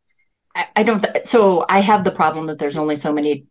[0.54, 3.46] I, I don't so i have the problem that there's only so many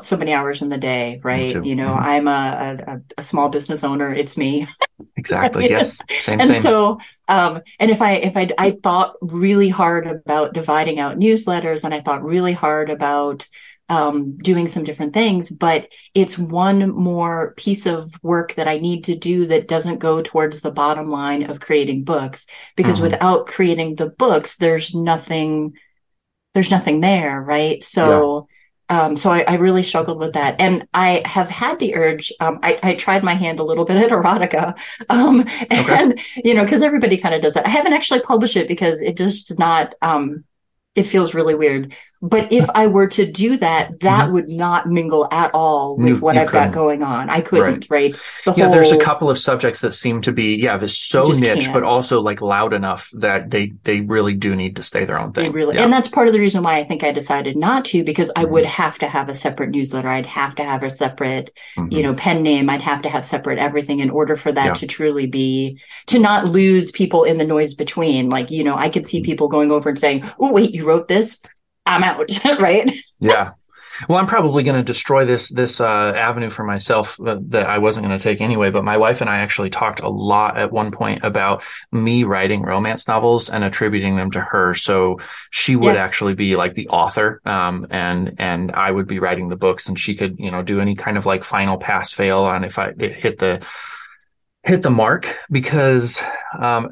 [0.00, 1.64] so many hours in the day right?
[1.64, 2.04] you know mm-hmm.
[2.04, 4.14] i'm a, a, a, small business owner.
[4.14, 4.68] It's me.
[5.16, 5.64] Exactly.
[5.70, 6.00] Yes.
[6.20, 6.62] Same and same.
[6.62, 11.82] so um and if i if i i thought really hard about dividing out newsletters
[11.82, 13.48] and i thought really hard about
[13.88, 19.04] um, doing some different things, but it's one more piece of work that I need
[19.04, 22.46] to do that doesn't go towards the bottom line of creating books.
[22.76, 23.04] Because mm-hmm.
[23.04, 25.76] without creating the books, there's nothing,
[26.54, 27.82] there's nothing there, right?
[27.84, 28.48] So,
[28.88, 29.02] yeah.
[29.02, 32.32] um, so I, I, really struggled with that, and I have had the urge.
[32.40, 34.78] Um, I, I, tried my hand a little bit at erotica,
[35.10, 36.22] um, and okay.
[36.44, 37.66] you know, because everybody kind of does that.
[37.66, 39.94] I haven't actually published it because it just does not.
[40.00, 40.44] Um,
[40.94, 41.94] it feels really weird.
[42.24, 44.32] But if I were to do that, that mm-hmm.
[44.32, 46.68] would not mingle at all with you, what you I've couldn't.
[46.68, 47.28] got going on.
[47.28, 48.14] I couldn't, right?
[48.14, 48.16] right?
[48.44, 51.24] The yeah, whole, there's a couple of subjects that seem to be, yeah, this so
[51.24, 51.74] niche, can't.
[51.74, 55.32] but also like loud enough that they they really do need to stay their own
[55.32, 55.42] thing.
[55.42, 55.82] They really, yeah.
[55.82, 58.44] and that's part of the reason why I think I decided not to, because I
[58.44, 58.52] mm-hmm.
[58.52, 60.08] would have to have a separate newsletter.
[60.08, 61.90] I'd have to have a separate, mm-hmm.
[61.90, 62.70] you know, pen name.
[62.70, 64.74] I'd have to have separate everything in order for that yeah.
[64.74, 68.30] to truly be to not lose people in the noise between.
[68.30, 69.24] Like, you know, I could see mm-hmm.
[69.24, 71.42] people going over and saying, "Oh, wait, you wrote this."
[71.86, 72.90] I'm out, right?
[73.18, 73.52] yeah.
[74.08, 77.78] Well, I'm probably going to destroy this this uh, avenue for myself uh, that I
[77.78, 78.70] wasn't going to take anyway.
[78.70, 82.62] But my wife and I actually talked a lot at one point about me writing
[82.62, 84.74] romance novels and attributing them to her.
[84.74, 86.04] So she would yeah.
[86.04, 89.98] actually be like the author, um, and and I would be writing the books, and
[89.98, 92.92] she could you know do any kind of like final pass fail on if I
[92.92, 93.64] hit the
[94.64, 96.20] hit the mark because
[96.58, 96.88] um,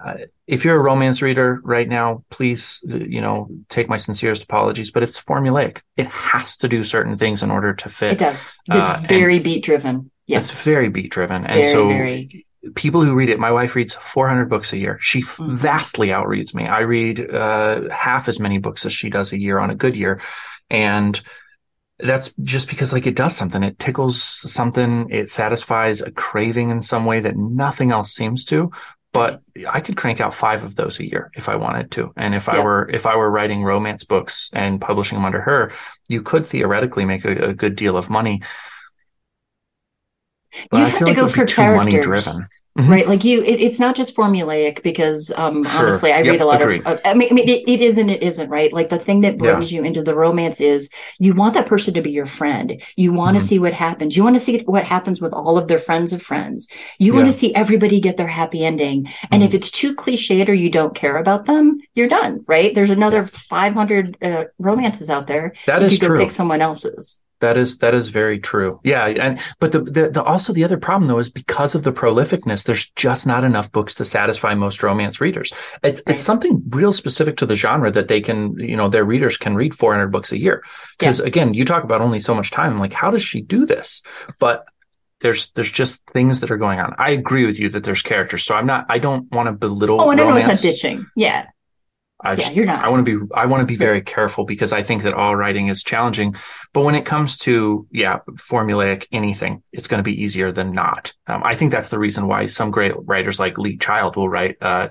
[0.47, 5.03] if you're a romance reader right now, please, you know, take my sincerest apologies, but
[5.03, 5.81] it's formulaic.
[5.97, 8.13] It has to do certain things in order to fit.
[8.15, 8.59] It does.
[8.69, 10.11] It's uh, very beat driven.
[10.27, 10.51] Yes.
[10.51, 11.47] It's very beat driven.
[11.47, 12.47] And very, so very.
[12.75, 14.99] people who read it, my wife reads 400 books a year.
[15.01, 15.55] She Mhm.
[15.55, 16.67] vastly outreads me.
[16.67, 19.95] I read uh, half as many books as she does a year on a good
[19.97, 20.21] year.
[20.69, 21.21] And
[22.03, 23.63] that's just because like it does something.
[23.63, 25.09] It tickles something.
[25.11, 28.71] It satisfies a craving in some way that nothing else seems to.
[29.13, 32.13] But I could crank out five of those a year if I wanted to.
[32.17, 35.73] And if I were if I were writing romance books and publishing them under her,
[36.09, 38.43] you could theoretically make a, a good deal of money.
[40.71, 42.25] But You'd I have to like go for too money characters.
[42.25, 42.49] driven.
[42.79, 42.89] Mhm.
[42.89, 45.83] Right, like you, it, it's not just formulaic because, um, Sure.
[45.89, 46.83] honestly, I Yep, read a lot agreed.
[46.87, 46.99] of.
[46.99, 48.73] Uh, I mean, I mean, it, it is and it isn't, right?
[48.73, 49.55] Like the thing that Yeah.
[49.55, 52.81] brings you into the romance is you want that person to be your friend.
[52.97, 53.47] You want to Mhm.
[53.49, 54.17] see what happens.
[54.17, 56.69] You want to see what happens with all of their friends of friends.
[57.01, 57.33] You want Yeah.
[57.33, 59.09] to see everybody get their happy ending.
[59.33, 59.47] And Mhm.
[59.47, 62.73] if it's too cliched or you don't care about them, you're done, right?
[62.75, 65.53] There's another 500 uh, romances out there.
[65.67, 66.19] That you is could go true.
[66.21, 67.19] pick someone else's.
[67.41, 68.81] That is that is very true.
[68.85, 71.93] Yeah, and but the, the the also the other problem though is because of the
[71.93, 75.53] prolificness, there's just not enough books to satisfy most romance readers.
[75.83, 76.15] It's Right.
[76.15, 79.57] it's something real specific to the genre that they can, you know, their readers can
[79.57, 80.63] read 400 books a year.
[80.99, 82.73] Because again, you talk about only so much time.
[82.73, 84.03] I'm like, how does she do this?
[84.39, 84.67] But
[85.21, 86.95] there's there's just things that are going on.
[86.99, 88.45] I agree with you that there's characters.
[88.45, 88.87] So I'm not.
[88.89, 90.01] I don't want to belittle.
[90.01, 91.07] Oh, and I know it's not ditching.
[91.17, 91.47] Yeah.
[92.23, 92.85] I Yeah, just, you're not.
[92.85, 95.35] I want to be I want to be very careful because I think that all
[95.37, 96.35] writing is challenging.
[96.73, 101.13] But when it comes to yeah, formulaic anything, it's going to be easier than not.
[101.27, 104.57] Um, I think that's the reason why some great writers like Lee Child will write
[104.61, 104.91] uh,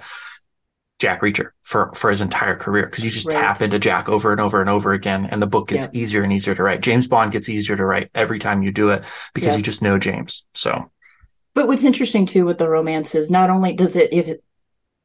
[0.99, 3.37] Jack Reacher for for his entire career because you just Right.
[3.37, 6.33] tap into Jack over and over and over again, and the book gets easier and
[6.33, 6.81] easier to write.
[6.81, 9.97] James Bond gets easier to write every time you do it because you just know
[9.97, 10.45] James.
[10.53, 10.91] So
[11.55, 14.43] But what's interesting too with the romance is not only does it if it,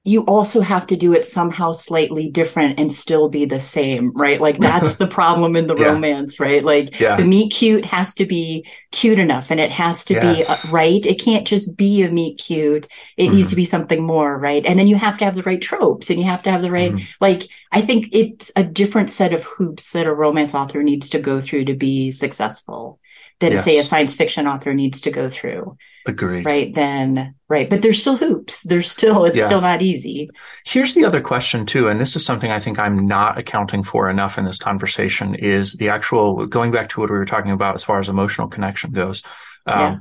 [0.06, 4.38] you also have to do it somehow slightly different and still be the same, right?
[4.38, 5.88] Like that's the problem in the Yeah.
[5.92, 6.62] romance, right?
[6.62, 7.16] Like Yeah.
[7.16, 10.66] the meet cute has to be cute enough and it has to be Yes.
[10.66, 11.04] uh, right.
[11.06, 12.86] It can't just be a meet cute.
[13.16, 14.64] It needs to be something more, right?
[14.66, 16.70] And then you have to have the right tropes and you have to have the
[16.70, 17.06] right Mhm.
[17.20, 21.18] like I think it's a different set of hoops that a romance author needs to
[21.18, 23.00] go through to be successful
[23.40, 26.44] than say a science fiction author needs to go through agreed.
[26.46, 29.46] right then right but there's still hoops there's still it's Yeah.
[29.46, 30.30] still not easy
[30.66, 34.08] Here's the other question too, and this is something I think I'm not accounting for
[34.08, 37.74] enough in this conversation is the actual going back to what we were talking about
[37.74, 39.22] as far as emotional connection goes.
[39.66, 39.96] Um, Yeah.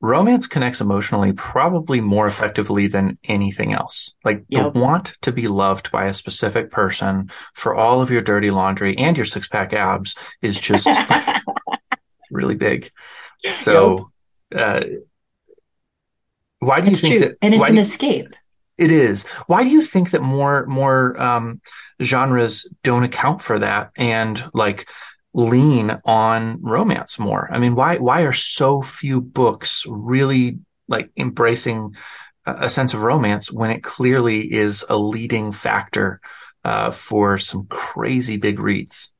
[0.00, 4.12] Romance connects emotionally probably more effectively than anything else.
[4.22, 4.74] Like Yep.
[4.74, 8.98] the want to be loved by a specific person for all of your dirty laundry
[8.98, 10.86] and your six pack abs is just
[12.34, 12.90] really big.
[13.38, 14.10] So,
[14.54, 14.80] uh,
[16.58, 17.36] why do you think true that?
[17.42, 18.34] and it's an you- escape
[18.76, 19.24] it is.
[19.46, 21.60] Why do you think that more more um,
[22.02, 24.88] genres don't account for that and like
[25.32, 27.48] lean on romance more?
[27.52, 31.94] I mean, why why are so few books really like embracing
[32.46, 36.20] a, a sense of romance when it clearly is a leading factor
[36.64, 39.12] uh, for some crazy big reads?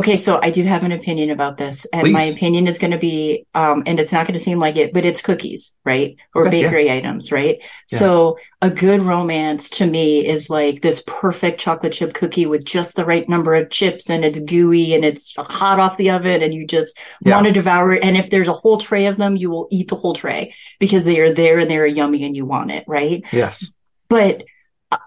[0.00, 2.98] Okay so i do have an opinion about this and my opinion is going to
[2.98, 6.46] be um and it's not going to seem like it but it's cookies right or
[6.46, 6.66] Okay, yeah.
[6.66, 7.58] bakery items right
[7.90, 7.98] Yeah.
[7.98, 12.96] so a good romance to me is like this perfect chocolate chip cookie with just
[12.96, 16.52] the right number of chips and it's gooey and it's hot off the oven and
[16.54, 17.34] you just Yeah.
[17.36, 19.88] want to devour it and if there's a whole tray of them you will eat
[19.88, 23.22] the whole tray because they are there and they're yummy and you want it right
[23.32, 23.72] Yes.
[24.08, 24.44] but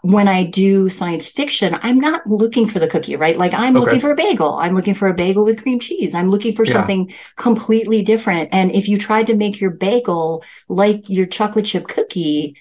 [0.01, 3.37] when I do science fiction, I'm not looking for the cookie, right?
[3.37, 3.85] Like I'm Okay.
[3.85, 4.53] looking for a bagel.
[4.53, 6.13] I'm looking for a bagel with cream cheese.
[6.15, 6.73] I'm looking for Yeah.
[6.73, 8.49] something completely different.
[8.53, 12.55] And if you tried to make your bagel like your chocolate chip cookie,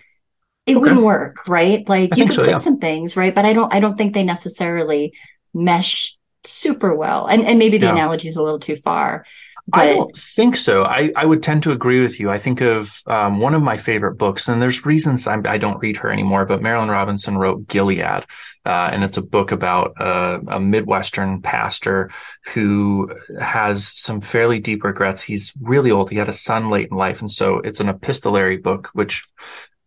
[0.66, 0.80] it Okay.
[0.80, 1.88] wouldn't work, right?
[1.88, 2.56] Like I you could so, put yeah.
[2.58, 3.34] some things, right?
[3.34, 5.12] But I don't, I don't think they necessarily
[5.54, 7.26] mesh super well.
[7.26, 7.92] And, and maybe the Yeah.
[7.92, 9.24] analogy is a little too far.
[9.72, 10.84] I don't think so.
[10.84, 12.30] I, I would tend to agree with you.
[12.30, 15.80] I think of um, one of my favorite books, and there's reasons I'm, I don't
[15.80, 18.24] read her anymore, but Marilynne Robinson wrote Gilead, uh,
[18.66, 22.10] and it's a book about uh, a Midwestern pastor
[22.52, 25.22] who has some fairly deep regrets.
[25.22, 26.10] He's really old.
[26.10, 29.26] He had a son late in life, and so it's an epistolary book, which,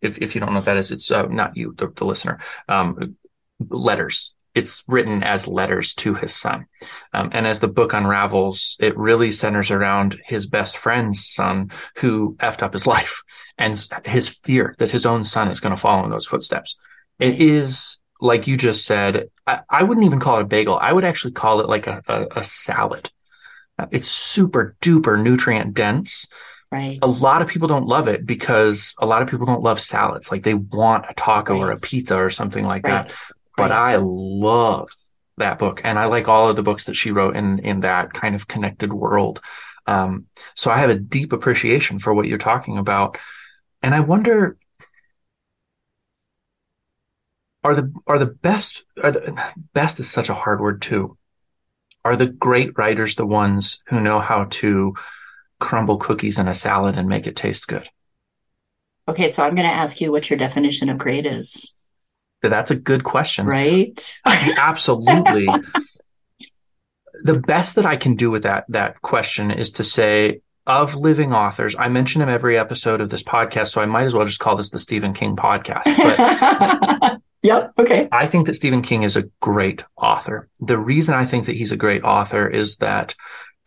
[0.01, 2.39] if, if you don't know what that is, it's uh, not you, the, the listener,
[2.69, 3.17] um,
[3.69, 4.33] letters.
[4.55, 6.65] It's written as letters to his son.
[7.13, 12.37] Um, and as the book unravels, it really centers around his best friend's son who
[12.39, 13.21] effed up his life
[13.57, 16.77] and his fear that his own son is going to follow in those footsteps.
[17.19, 20.77] It is, like you just said, I, I wouldn't even call it a bagel.
[20.77, 23.11] I would actually call it like a, a, a salad.
[23.77, 26.27] Uh, It's super duper nutrient dense.
[26.71, 26.97] right.
[27.01, 30.31] A lot of people don't love it because a lot of people don't love salads.
[30.31, 33.34] Like they want a taco or a pizza or something like that right.
[33.57, 33.93] But right.
[33.93, 34.89] I love
[35.37, 38.13] that book and I like all of the books that she wrote in in that
[38.13, 39.41] kind of connected world.
[39.87, 43.17] Um, so I have a deep appreciation for what you're talking about.
[43.83, 44.57] And I wonder
[47.63, 51.17] are the are the best are the best is such a hard word too.
[52.03, 54.93] Are the great writers the ones who know how to
[55.59, 57.89] crumble cookies in a salad and make it taste good?
[59.07, 61.74] Okay, so I'm going to ask you what your definition of great is.
[62.41, 63.45] That's a good question.
[63.45, 63.99] Right?
[64.25, 65.47] Absolutely.
[67.23, 71.33] the best that I can do with that that question is to say of living
[71.33, 71.75] authors.
[71.77, 74.55] I mention him every episode of this podcast, so I might as well just call
[74.55, 75.83] this the Stephen King podcast.
[75.85, 77.71] But yep.
[77.77, 78.07] Okay.
[78.11, 80.49] I think that Stephen King is a great author.
[80.59, 83.15] The reason I think that he's a great author is that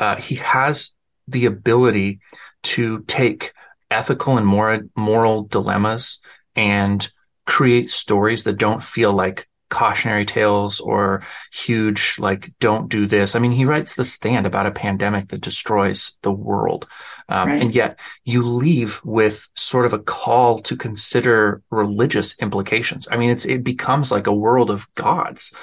[0.01, 0.93] uh, he has
[1.29, 2.21] the ability
[2.65, 3.53] to take
[3.91, 6.19] ethical and moral, moral dilemmas
[6.57, 7.09] and
[7.49, 13.35] create stories that don't feel like cautionary tales or huge like don't do this.
[13.35, 16.87] I mean he writes the stand about a pandemic that destroys the world.
[17.31, 17.63] Um, right.
[17.63, 23.09] and yet you leave with sort of a call to consider religious implications.
[23.11, 25.55] I mean it's it becomes like a world of gods.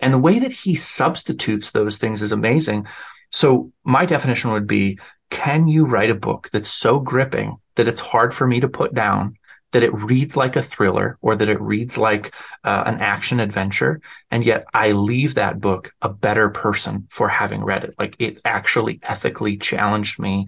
[0.00, 2.86] And the way that he substitutes those things is amazing.
[3.30, 4.98] So my definition would be
[5.30, 8.92] can you write a book that's so gripping that it's hard for me to put
[8.92, 9.38] down
[9.72, 14.00] that it reads like a thriller or that it reads like uh, an action adventure.
[14.30, 17.94] And yet I leave that book a better person for having read it.
[17.98, 20.46] Like it actually ethically challenged me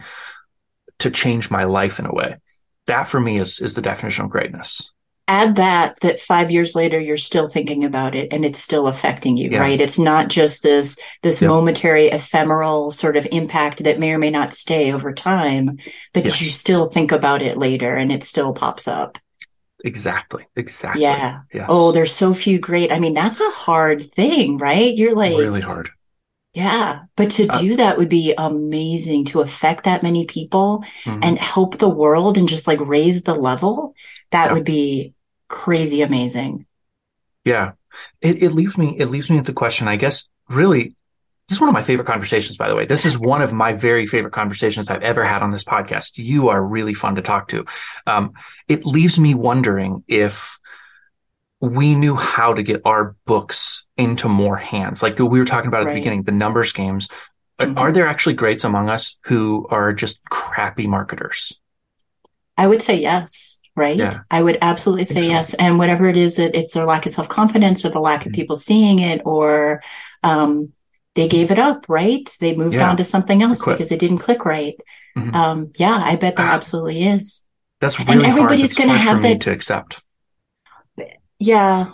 [1.01, 2.37] to change my life in a way.
[2.87, 4.93] That for me is, is the definition of greatness
[5.27, 9.37] add that that five years later you're still thinking about it and it's still affecting
[9.37, 9.59] you yeah.
[9.59, 11.49] right it's not just this this yeah.
[11.49, 15.79] momentary ephemeral sort of impact that may or may not stay over time
[16.13, 16.41] but yes.
[16.41, 19.19] you still think about it later and it still pops up
[19.83, 21.67] exactly exactly yeah yes.
[21.69, 25.61] oh there's so few great i mean that's a hard thing right you're like really
[25.61, 25.91] hard
[26.55, 31.19] yeah, but to uh, do that would be amazing to affect that many people mm-hmm.
[31.21, 33.95] and help the world and just like raise the level.
[34.31, 34.53] That yeah.
[34.53, 35.14] would be
[35.49, 36.67] crazy amazing.
[37.45, 37.73] Yeah.
[38.21, 40.95] It, it leaves me, it leaves me with the question, I guess, really,
[41.49, 42.87] this is one of my favorite conversations, by the way.
[42.87, 46.17] This is one of my very favorite conversations I've ever had on this podcast.
[46.17, 47.67] You are really fun to talk to.
[48.07, 48.33] Um,
[48.67, 50.59] it leaves me wondering if
[51.61, 55.03] we knew how to get our books into more hands.
[55.03, 55.95] Like we were talking about at right.
[55.95, 57.09] the beginning, the numbers games.
[57.61, 57.79] Mm-hmm.
[57.79, 61.61] Are there actually greats among us who are just crappy marketers?
[62.57, 63.97] I would say yes right?
[63.97, 64.21] Yeah.
[64.31, 65.55] I would absolutely say yes.
[65.55, 68.31] And whatever it is that it's their lack of self confidence or the lack mm-hmm.
[68.31, 69.83] of people seeing it or,
[70.23, 70.73] um,
[71.15, 72.29] they gave it up, right?
[72.41, 72.91] They moved yeah.
[72.91, 74.75] on to something else because it didn't click right.
[75.17, 75.35] Mm-hmm.
[75.35, 77.47] Um, yeah, I bet there uh, absolutely is.
[77.81, 80.03] That's really and everybody's going to have that to accept.
[81.39, 81.93] Yeah,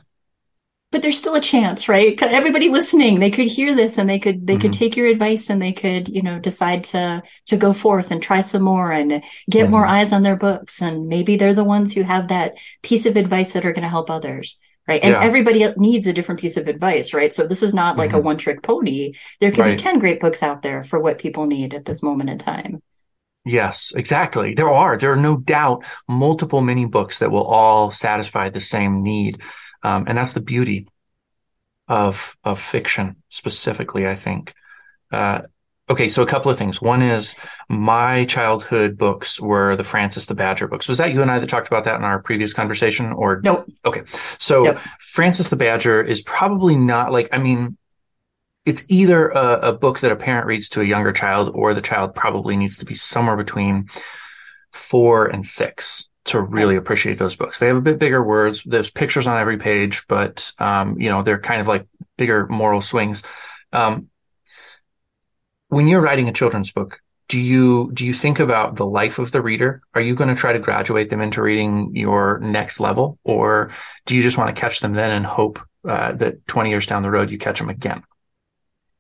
[0.91, 2.21] but there's still a chance, right?
[2.21, 4.63] Everybody listening, they could hear this and they could, they mm-hmm.
[4.63, 8.21] could take your advice and they could, you know, decide to, to go forth and
[8.21, 9.71] try some more and get mm-hmm.
[9.71, 10.83] more eyes on their books.
[10.83, 13.89] And maybe they're the ones who have that piece of advice that are going to
[13.89, 14.59] help others.
[14.89, 15.05] Right.
[15.05, 15.23] And yeah.
[15.23, 17.33] everybody needs a different piece of advice, right?
[17.33, 18.19] So this is not like mm-hmm.
[18.19, 19.13] a one trick pony.
[19.39, 19.77] There could right.
[19.77, 22.83] be 10 great books out there for what people need at this moment in time.
[23.45, 24.55] Yes, exactly.
[24.55, 24.97] There are.
[24.97, 29.41] There are no doubt multiple mini books that will all satisfy the same need.
[29.83, 30.89] Um, and that's the beauty
[31.89, 34.55] of of fiction specifically, I think.
[35.11, 35.43] Uh,
[35.89, 36.81] okay, so a couple of things.
[36.81, 37.35] One is
[37.69, 40.89] my childhood books were the Frances the Badger books.
[40.89, 43.13] Was that you and I that talked about that in our previous conversation?
[43.13, 43.65] Or no?
[43.85, 44.03] Okay,
[44.39, 44.65] so.
[45.01, 47.29] Frances the Badger is probably not like.
[47.33, 47.77] I mean,
[48.65, 51.81] it's either a, a book that a parent reads to a younger child, or the
[51.81, 53.89] child probably needs to be somewhere between
[54.71, 57.59] four and six to really appreciate those books.
[57.59, 58.63] They have a bit bigger words.
[58.65, 62.81] There's pictures on every page, but um, you know they're kind of like bigger moral
[62.81, 63.23] swings.
[63.73, 64.09] Um,
[65.69, 69.31] when you're writing a children's book, do you do you think about the life of
[69.31, 69.83] the reader?
[69.95, 73.71] Are you going to try to graduate them into reading your next level, or
[74.07, 77.03] do you just want to catch them then and hope uh, that 20 years down
[77.03, 78.03] the road you catch them again?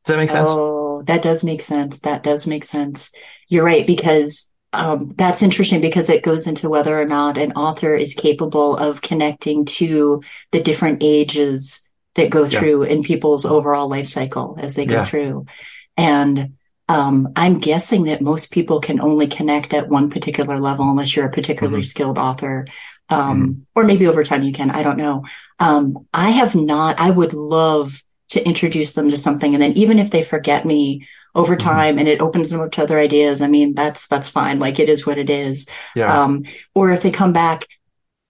[0.04, 0.48] Does that make sense?
[0.50, 2.00] Oh, that does make sense.
[2.00, 3.10] That does make sense.
[3.48, 7.94] You're right because um, that's interesting because it goes into whether or not an author
[7.94, 12.90] is capable of connecting to the different ages that go through yeah.
[12.90, 15.04] in people's overall life cycle as they go yeah.
[15.04, 15.46] through.
[15.96, 16.54] And
[16.88, 21.26] um, I'm guessing that most people can only connect at one particular level unless you're
[21.26, 21.86] a particularly mm-hmm.
[21.86, 22.66] skilled author.
[23.08, 23.60] Um, mm-hmm.
[23.74, 25.24] or maybe over time you can, I don't know.
[25.58, 29.54] Um, I have not, I would love to introduce them to something.
[29.54, 31.68] And then even if they forget me over mm-hmm.
[31.68, 31.98] time mm-hmm.
[32.00, 34.58] and it opens them up to other ideas, I mean, that's, that's fine.
[34.58, 35.66] Like it is what it is.
[35.94, 36.22] Yeah.
[36.22, 37.66] Um, or if they come back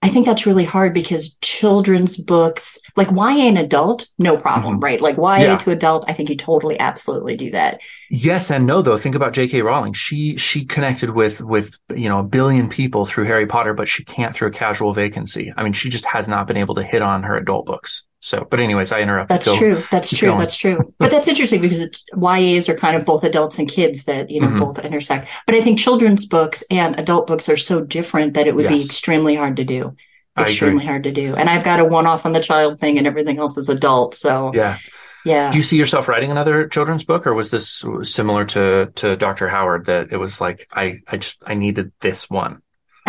[0.02, 4.82] I think that's really hard because children's books, like YA and adult, no problem, Mhm.
[4.82, 5.00] right?
[5.00, 5.56] Like YA Yeah.
[5.58, 7.80] to adult, I think you totally absolutely do that.
[8.08, 8.96] Yes and no though.
[8.96, 9.60] Think about J.K.
[9.60, 9.92] Rowling.
[9.92, 14.02] She she connected with with you know a billion people through Harry Potter, but she
[14.02, 15.52] can't through a casual vacancy.
[15.54, 18.04] I mean, she just has not been able to hit on her adult books.
[18.22, 19.34] So, but anyways, I interrupted.
[19.34, 19.56] That's Go.
[19.58, 19.82] true.
[19.90, 20.28] That's true.
[20.28, 20.40] going.
[20.40, 20.94] That's true.
[20.98, 24.40] But that's interesting because it, YAs are kind of both adults and kids that, you
[24.42, 24.58] know, Mhm.
[24.60, 25.28] both intersect.
[25.46, 28.84] But I think children's books and adult books are so different that it would be
[28.84, 29.96] extremely hard to do.
[30.38, 31.34] Extremely hard to do.
[31.34, 34.14] And I've got a one off on the child thing and everything else is adult.
[34.14, 34.76] So Yeah.
[35.24, 35.50] yeah.
[35.50, 39.48] Do you see yourself writing another children's book, or was this similar to to Dr.
[39.48, 42.60] Howard that it was like I I just I needed this one?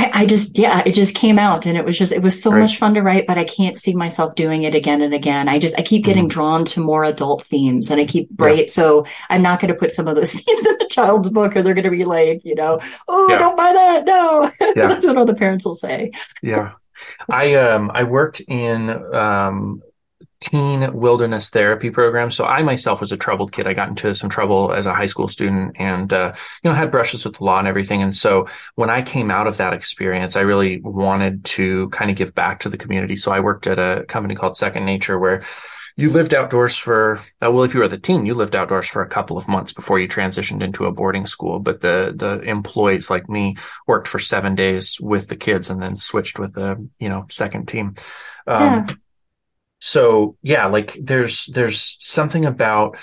[0.02, 2.52] I, I just, yeah, it just came out and it was just, it was so
[2.52, 2.62] Right.
[2.62, 5.48] much fun to write, but I can't see myself doing it again and again.
[5.48, 6.30] I just, I keep getting Mhm.
[6.30, 8.64] drawn to more adult themes and I keep, Yeah.
[8.68, 11.62] So I'm not going to put some of those themes in a child's book or
[11.62, 13.38] they're going to be like, you know, oh, Yeah.
[13.38, 14.06] don't buy that.
[14.06, 14.52] No.
[14.76, 14.88] Yeah.
[14.88, 16.12] That's what all the parents will say.
[16.42, 16.72] Yeah.
[17.30, 19.82] I um I worked in um
[20.42, 22.32] teen wilderness therapy program.
[22.32, 23.68] So I myself was a troubled kid.
[23.68, 26.34] I got into some trouble as a high school student and uh
[26.64, 28.02] you know had brushes with the law and everything.
[28.02, 32.18] And so when I came out of that experience, I really wanted to kind of
[32.18, 33.16] give back to the community.
[33.16, 35.44] So I worked at a company called Second Nature where
[35.98, 39.02] you lived outdoors for uh, well if you were the teen you lived outdoors for
[39.02, 43.10] a couple of months before you transitioned into a boarding school but the the employees
[43.10, 43.56] like me
[43.88, 47.68] worked for seven days with the kids and then switched with the you know second
[47.68, 47.96] team
[48.48, 48.88] um, Yeah.
[49.84, 52.96] So yeah like there's there's something about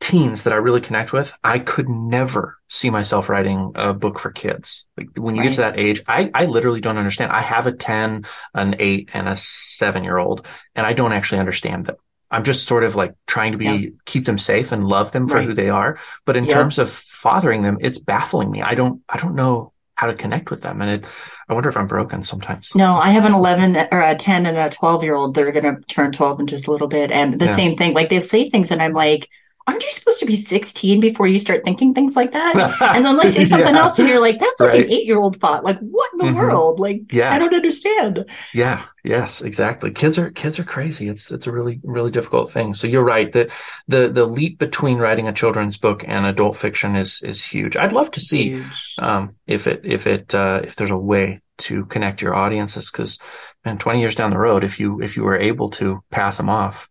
[0.00, 1.32] teens that i really connect with.
[1.44, 4.86] I could never see myself writing a book for kids.
[4.96, 7.30] Like when you get to that age i i literally don't understand.
[7.32, 8.24] I have a 10
[8.54, 11.96] an 8 and a 7 year old and i don't actually understand them.
[12.30, 13.88] I'm just sort of like trying to be Yeah.
[14.06, 15.48] keep them safe and love them for Right.
[15.48, 15.98] who they are.
[16.24, 16.54] But in Yep.
[16.54, 18.62] terms of fathering them it's baffling me.
[18.62, 21.04] I don't i don't know how to connect with them and it
[21.48, 24.56] i wonder if i'm broken sometimes No, I have an 11 or a 10 and
[24.56, 25.34] a 12 year old.
[25.34, 27.10] They're going to turn 12 in just a little bit.
[27.10, 27.56] And the Yeah.
[27.60, 29.28] same thing, like they say things and I'm like,
[29.66, 32.54] aren't you supposed to be 16 before you start thinking things like that?
[32.94, 33.82] And then they say something Yeah.
[33.82, 34.84] else and you're like, that's like Right.
[34.86, 35.64] an eight year old thought.
[35.64, 36.34] Like, what in the Mhm.
[36.36, 36.80] world?
[36.80, 37.32] Like, Yeah.
[37.32, 38.24] I don't understand.
[38.52, 39.90] Yeah, yes, exactly.
[39.92, 41.08] Kids are kids are crazy.
[41.08, 42.74] It's it's a really really difficult thing.
[42.74, 43.32] So you're right.
[43.32, 43.50] The
[43.86, 47.76] the the leap between writing a children's book and adult fiction is is huge.
[47.76, 48.62] I'd love to see
[48.98, 53.18] um if it if it uh if there's a way to connect your audiences because
[53.64, 56.48] man 20 years down the road if you if you were able to pass them
[56.48, 56.88] off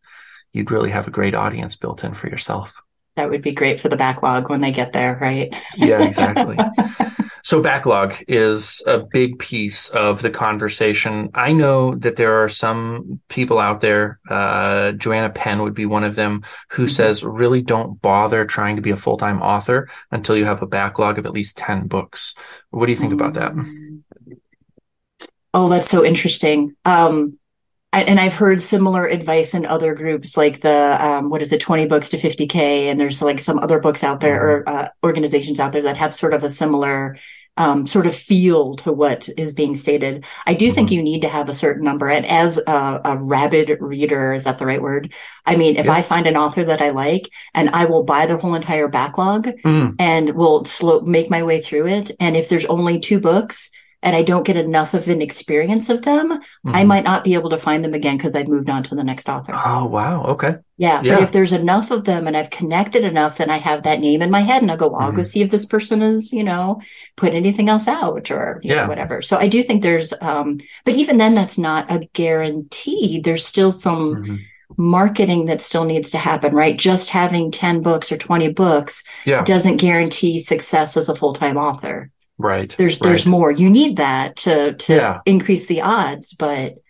[0.54, 2.82] you'd really have a great audience built in for yourself
[3.16, 5.54] That would be great for the backlog when they get there, right?
[5.76, 6.58] yeah exactly
[7.44, 13.20] so backlog is a big piece of the conversation i know that there are some
[13.30, 16.90] people out there uh, joanna penn would be one of them who Mhm.
[16.90, 21.18] says really don't bother trying to be a full-time author until you have a backlog
[21.20, 22.36] of at least 10 books
[22.72, 23.54] what do you think about that
[25.54, 26.76] Oh, that's so interesting.
[26.86, 27.39] Um,
[27.92, 31.86] and I've heard similar advice in other groups, like the um, what is it, twenty
[31.88, 35.60] books to fifty k, and there's like some other books out there or uh, organizations
[35.60, 37.18] out there that have sort of a similar
[37.58, 40.24] um, sort of feel to what is being stated.
[40.46, 40.94] I do think Mhm.
[40.94, 44.60] you need to have a certain number, and as a, a rabid reader, is that
[44.60, 45.12] the right word?
[45.46, 45.94] I mean, if Yeah.
[45.96, 49.50] I find an author that I like, and I will buy their whole entire backlog,
[49.66, 52.12] Mm, and will slow make my way through it.
[52.20, 53.72] And if there's only two books
[54.02, 56.32] and I don't get enough of an experience of them,
[56.66, 56.88] I mhm.
[56.88, 59.28] might not be able to find them again because I've moved on to the next
[59.28, 59.54] author.
[59.54, 61.16] oh wow okay Yeah, yeah.
[61.16, 64.22] but if there's enough of them and I've connected enough, then I have that name
[64.22, 65.26] in my head and I go, I'll go Mhm.
[65.26, 66.80] see if this person is, you know,
[67.18, 68.88] put anything else out or you know, Yeah.
[68.88, 69.22] whatever.
[69.22, 73.20] So I do think there's, um, but even then, that's not a guarantee.
[73.24, 74.38] There's still some Mhm.
[74.78, 76.78] marketing that still needs to happen, right?
[76.78, 82.12] Just having 10 books or 20 books yeah doesn't guarantee success as a full-time author.
[82.40, 83.52] Right There's there's more.
[83.52, 85.20] You need that to to Yeah.
[85.26, 86.82] increase the odds, but it's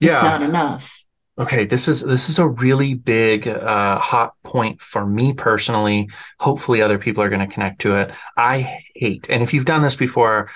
[0.00, 0.92] yeah not enough.
[1.38, 6.08] Okay, this is this is a really big uh, hot point for me personally.
[6.40, 8.10] Hopefully, other people are going to connect to it.
[8.36, 10.50] I hate, and if you've done this before,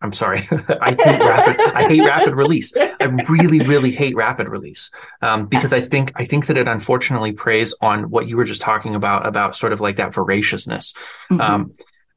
[0.00, 0.48] I'm sorry.
[0.50, 1.60] I hate rapid.
[1.74, 2.72] I hate rapid release.
[2.76, 4.90] I really, really hate rapid release
[5.20, 8.62] um, because I think I think that it unfortunately preys on what you were just
[8.62, 10.94] talking about about sort of like that voraciousness.
[11.30, 11.40] Mhm.
[11.40, 11.72] Um,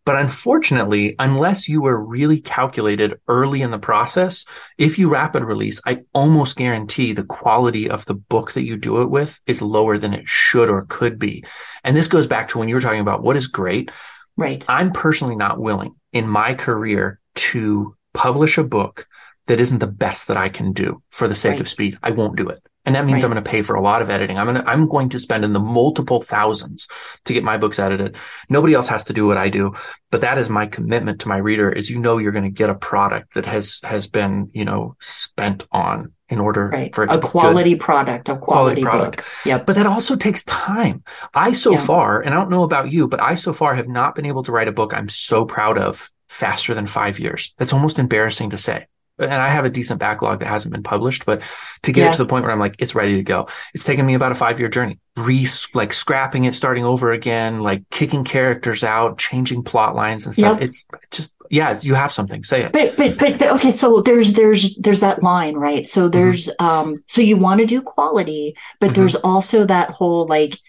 [0.07, 4.45] but unfortunately, unless you were really calculated early in the process,
[4.77, 9.01] if you rapid release, I almost guarantee the quality of the book that you do
[9.01, 11.43] it with is lower than it should or could be.
[11.83, 13.91] And this goes back to when you were talking about what is great.
[14.37, 14.63] right.
[14.69, 19.07] I'm personally not willing in my career to publish a book
[19.47, 21.59] that isn't the best that I can do for the sake Right.
[21.61, 21.97] of speed.
[22.01, 22.65] I won't do it.
[22.87, 23.25] And that means Right.
[23.25, 24.39] I'm going to pay for a lot of editing.
[24.39, 26.87] I'm going to, I'm going to spend in the multiple thousands
[27.25, 28.15] to get my books edited.
[28.49, 29.73] Nobody else has to do what I do,
[30.09, 32.69] but that is my commitment to my reader is you know you're going to get
[32.69, 36.95] a product that has has been, you know, spent on in order Right.
[36.95, 39.17] for it to A quality product, a quality, Quality product.
[39.17, 39.25] book.
[39.45, 39.65] Yep.
[39.65, 41.03] But that also takes time.
[41.33, 41.83] I so Yeah.
[41.85, 44.43] far, and I don't know about you, but I so far have not been able
[44.43, 47.53] to write a book I'm so proud of faster than five years.
[47.57, 48.87] That's almost embarrassing to say.
[49.19, 51.41] And I have a decent backlog that hasn't been published, but
[51.83, 52.09] to get Yeah.
[52.09, 53.47] it to the point where I'm like, it's ready to go.
[53.73, 57.61] It's taken me about a five year journey, re like scrapping it, starting over again,
[57.61, 60.59] like kicking characters out, changing plot lines and stuff.
[60.59, 60.69] Yep.
[60.69, 62.43] It's just, yeah, you have something.
[62.43, 62.71] Say it.
[62.73, 65.83] But, but but but okay, so there's there's there's that line, right?
[65.83, 65.85] Mm-hmm.
[65.85, 68.95] So there's um so you want to do quality, but Mhm.
[68.95, 70.59] there's also that whole like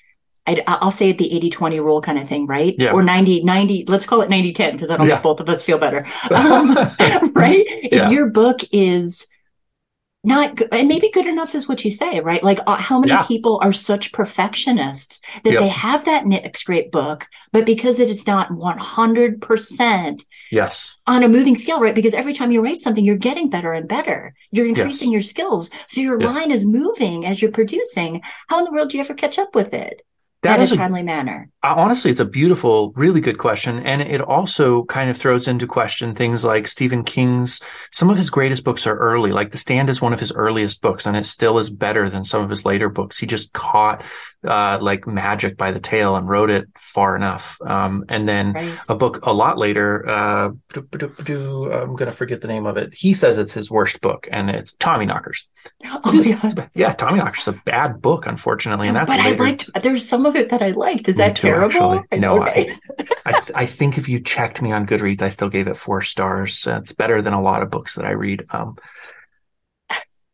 [0.49, 2.74] I, I'll say it the 80 20 rule kind of thing, right?
[2.78, 2.92] Yeah.
[2.92, 5.14] Or 90 90, let's call it 90 10 because I don't Yeah.
[5.16, 6.07] think both of us feel better.
[6.30, 6.74] Um,
[7.34, 7.64] right?
[7.92, 8.07] Yeah.
[8.07, 9.26] If your book is
[10.24, 12.42] not good, and maybe good enough is what you say, right?
[12.42, 13.22] Like, uh, how many Yeah.
[13.22, 15.61] people are such perfectionists that Yep.
[15.61, 20.96] they have that next great book, but because it is not 100% Yes.
[21.07, 21.94] on a moving scale, right?
[21.94, 24.34] Because every time you write something, you're getting better and better.
[24.51, 25.12] You're increasing Yes.
[25.12, 25.70] your skills.
[25.86, 26.30] So your Yeah.
[26.32, 28.20] line is moving as you're producing.
[28.49, 30.03] How in the world do you ever catch up with it
[30.49, 31.51] That in is a a timely manner?
[31.62, 33.80] Uh, honestly, it's a beautiful, really good question.
[33.80, 37.61] And it also kind of throws into question things like Stephen King's,
[37.92, 39.32] some of his greatest books are early.
[39.32, 42.24] Like The Stand is one of his earliest books, and it still is better than
[42.24, 43.18] some of his later books.
[43.18, 44.03] He just caught,
[44.47, 47.59] uh, like magic by the tail and wrote it far enough.
[47.66, 48.78] Um, and then Right.
[48.89, 52.91] a book a lot later, uh, I'm going to forget the name of it.
[52.95, 55.47] He says it's his worst book, and it's Tommyknockers.
[56.05, 56.41] Oh, It's- yeah.
[56.43, 58.89] it's yeah, Tommyknockers is a bad book, unfortunately.
[58.89, 61.09] And that's but I liked, there's some of it that I liked.
[61.09, 61.95] Is that too, terrible?
[61.95, 62.18] actually.
[62.20, 62.72] No, okay.
[63.26, 66.66] I, I think if you checked me on Goodreads, I still gave it four stars.
[66.66, 68.47] It's better than a lot of books that I read.
[68.51, 68.76] Um,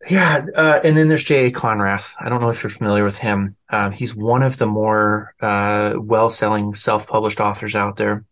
[0.09, 1.50] yeah, uh, and then there's J.A.
[1.50, 2.12] Konrath.
[2.20, 3.57] I don't know if you're familiar with him.
[3.70, 8.24] Um, he's one of the more uh, well-selling self-published authors out there.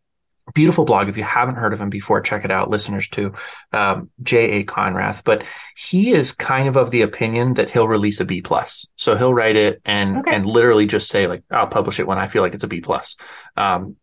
[0.55, 1.09] Beautiful blog.
[1.09, 3.33] If you haven't heard of him before, check it out, listeners too.
[3.73, 4.64] Um, J.A.
[4.64, 5.45] Konrath, but
[5.77, 8.87] he is kind of of the opinion that he'll release a B plus.
[8.97, 10.35] So he'll write it and Okay.
[10.35, 12.81] and literally just say like, I'll publish it when I feel like it's a B
[12.81, 13.16] plus.
[13.57, 13.97] Um,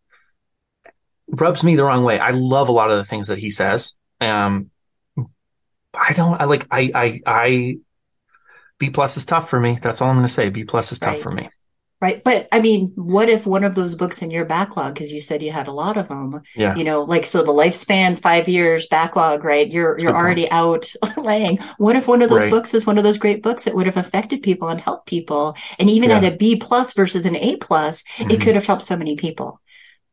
[1.28, 2.18] rubs me the wrong way.
[2.18, 3.94] I love a lot of the things that he says.
[4.20, 4.70] Um,
[5.94, 6.40] I don't.
[6.40, 6.66] I like.
[6.70, 6.90] I.
[6.94, 7.20] I.
[7.26, 7.76] I.
[8.78, 9.78] B plus is tough for me.
[9.82, 10.48] That's all I'm going to say.
[10.48, 11.22] B plus is tough Right.
[11.22, 11.50] for me.
[12.00, 12.24] Right.
[12.24, 15.42] But I mean, what if one of those books in your backlog, because you said
[15.42, 16.74] you had a lot of them, Yeah.
[16.74, 19.70] you know, like so the lifespan, five years backlog, right?
[19.70, 20.24] You're That's you're good point.
[20.24, 21.58] already out laying.
[21.76, 22.50] What if one of those Right.
[22.50, 25.54] books is one of those great books that would have affected people and helped people?
[25.78, 28.32] And even at a B plus versus an A plus, Mhm.
[28.32, 29.60] it could have helped so many people.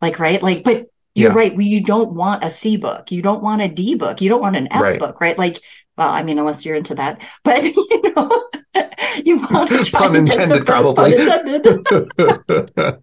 [0.01, 0.43] Like, right?
[0.43, 0.87] Like, but
[1.17, 1.35] you're Yeah.
[1.37, 1.55] right.
[1.55, 3.11] We, you don't want a C book.
[3.11, 4.21] You don't want a D book.
[4.21, 4.99] You don't want an F Right.
[4.99, 5.37] book, right?
[5.37, 5.59] Like,
[5.97, 8.49] well, I mean, unless you're into that, but you know,
[9.25, 11.15] you want to try Pun intended, probably.
[11.15, 13.01] pun intended.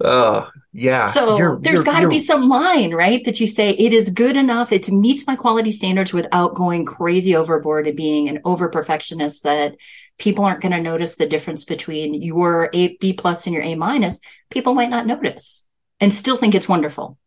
[0.00, 1.06] oh yeah.
[1.06, 3.24] So You're- there's got to be some line, right?
[3.24, 4.70] That you say it is good enough.
[4.72, 9.74] It meets my quality standards without going crazy overboard and being an over perfectionist that
[10.18, 13.74] people aren't going to notice the difference between your A, B plus and your A
[13.74, 14.20] minus.
[14.50, 15.66] People might not notice
[15.98, 17.18] and still think it's wonderful.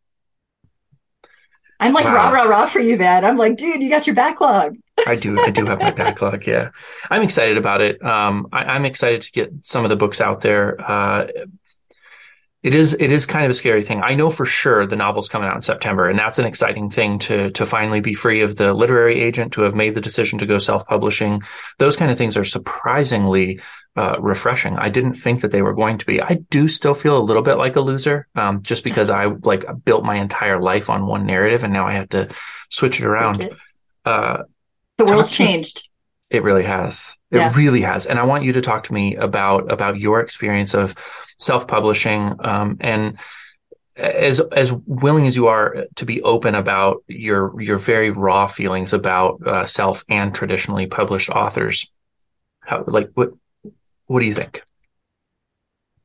[1.79, 2.15] I'm like Wow.
[2.15, 3.25] rah, rah, rah for you, man.
[3.25, 4.77] I'm like, dude, you got your backlog.
[5.05, 5.39] I do.
[5.41, 6.47] I do have my backlog.
[6.47, 6.69] Yeah,
[7.09, 8.03] I'm excited about it.
[8.03, 10.79] Um, I, I'm excited to get some of the books out there.
[10.79, 11.27] Uh,
[12.65, 12.93] it is.
[12.99, 14.01] It is kind of a scary thing.
[14.01, 17.19] I know for sure the novel's coming out in September, and that's an exciting thing
[17.19, 20.45] to to finally be free of the literary agent, to have made the decision to
[20.47, 21.43] go self publishing.
[21.77, 23.59] Those kind of things are surprisingly
[23.95, 24.77] uh, refreshing.
[24.77, 26.21] I didn't think that they were going to be.
[26.21, 29.63] I do still feel a little bit like a loser, um, just because I like
[29.85, 32.29] built my entire life on one narrative, and now I have to
[32.69, 33.41] switch it around.
[33.41, 33.53] It.
[34.05, 34.43] Uh,
[34.97, 35.87] The world's changed.
[36.29, 37.15] it really has.
[37.31, 37.53] It Yeah.
[37.55, 38.05] really has.
[38.05, 40.95] And I want you to talk to me about about your experience of
[41.37, 43.17] self-publishing um, and
[43.97, 48.93] as as willing as you are to be open about your your very raw feelings
[48.93, 51.91] about uh, self and traditionally published authors.
[52.61, 53.31] How like what
[54.07, 54.63] what do you think?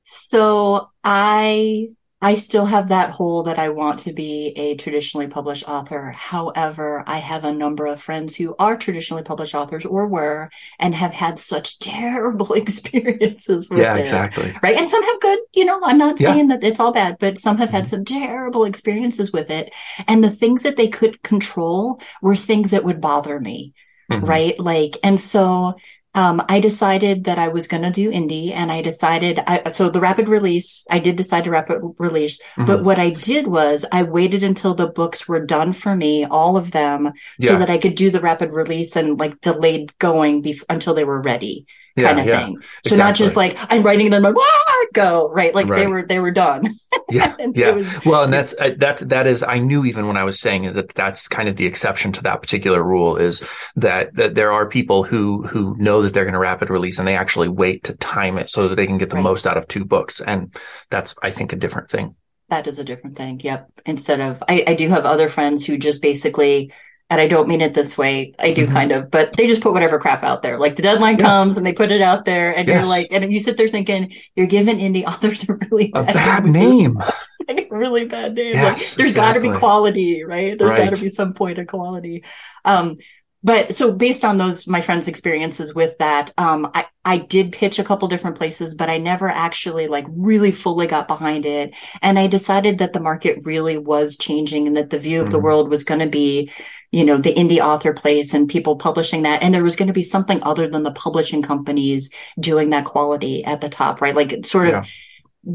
[0.03, 1.91] So I
[2.23, 6.11] I still have that hole that I want to be a traditionally published author.
[6.15, 10.95] However, I have a number of friends who are traditionally published authors or were and
[10.95, 14.01] have had such terrible experiences with yeah, it.
[14.01, 14.55] exactly.
[14.63, 14.77] Right.
[14.77, 16.27] And some have good, you know, I'm not Yeah.
[16.27, 17.87] saying that it's all bad, but some have had Mhm.
[17.87, 19.73] some terrible experiences with it.
[20.07, 23.73] And the things that they could control were things that would bother me
[24.11, 24.27] Mhm.
[24.27, 24.59] right?
[24.59, 25.75] Like, and so
[26.15, 29.89] um, I decided that I was going to do indie, and I decided I so
[29.91, 30.85] the rapid release.
[30.91, 32.85] I did decide to rapid release, but Mhm.
[32.85, 36.73] what I did was I waited until the books were done for me, all of
[36.73, 40.95] them, so that I could do the rapid release and like delayed going bef- until
[40.95, 41.67] they were ready.
[42.01, 42.59] Yeah, kind of yeah, thing.
[42.87, 45.55] So not just like I'm writing them, like, "Wah, go right.
[45.55, 46.75] Like they were they were done.
[47.11, 47.71] Yeah, yeah.
[47.73, 49.43] was- Well, and that's uh, that's that is.
[49.43, 52.23] I knew even when I was saying it that that's kind of the exception to
[52.23, 53.43] that particular rule is
[53.77, 57.07] that that there are people who who know that they're going to rapid release and
[57.07, 59.25] they actually wait to time it so that they can get the Right.
[59.25, 60.55] most out of two books, and
[60.91, 62.15] that's I think a different thing.
[62.49, 63.41] That is a different thing.
[63.45, 63.71] Yep.
[63.87, 66.73] Instead of, I, I do have other friends who just basically,
[67.11, 68.73] and I don't mean it this way, I do Mhm.
[68.73, 70.59] kind of, but they just put whatever crap out there.
[70.59, 71.25] Like the deadline Yeah.
[71.27, 74.13] comes and they put it out there, and you're like, and you sit there thinking,
[74.37, 76.99] you're giving indie authors a really A bad, bad name.
[77.49, 78.55] like a really bad name.
[78.55, 80.57] Yes, like there's got to be quality, right?
[80.59, 82.23] There's got to be some point of quality.
[82.65, 82.95] Um,
[83.43, 87.79] but so based on those, my friends' experiences with that, um, I, I did pitch
[87.79, 91.73] a couple different places, but I never actually like really fully got behind it.
[92.03, 95.39] And I decided that the market really was changing and that the view of the
[95.39, 95.43] Mhm.
[95.43, 96.51] world was going to be,
[96.93, 99.43] you know, the indie author place and people publishing that.
[99.43, 103.43] And there was going to be something other than the publishing companies doing that quality
[103.45, 104.15] at the top, right?
[104.15, 104.85] Like sort of Yeah.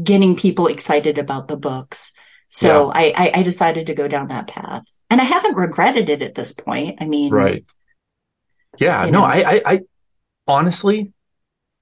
[0.02, 2.12] getting people excited about the books.
[2.48, 6.22] So I, I, I decided to go down that path and I haven't regretted it
[6.22, 6.98] at this point.
[7.00, 7.64] I mean, Right.
[8.78, 9.06] Yeah.
[9.06, 9.24] You No.
[9.24, 9.80] I, I, I
[10.46, 11.12] honestly,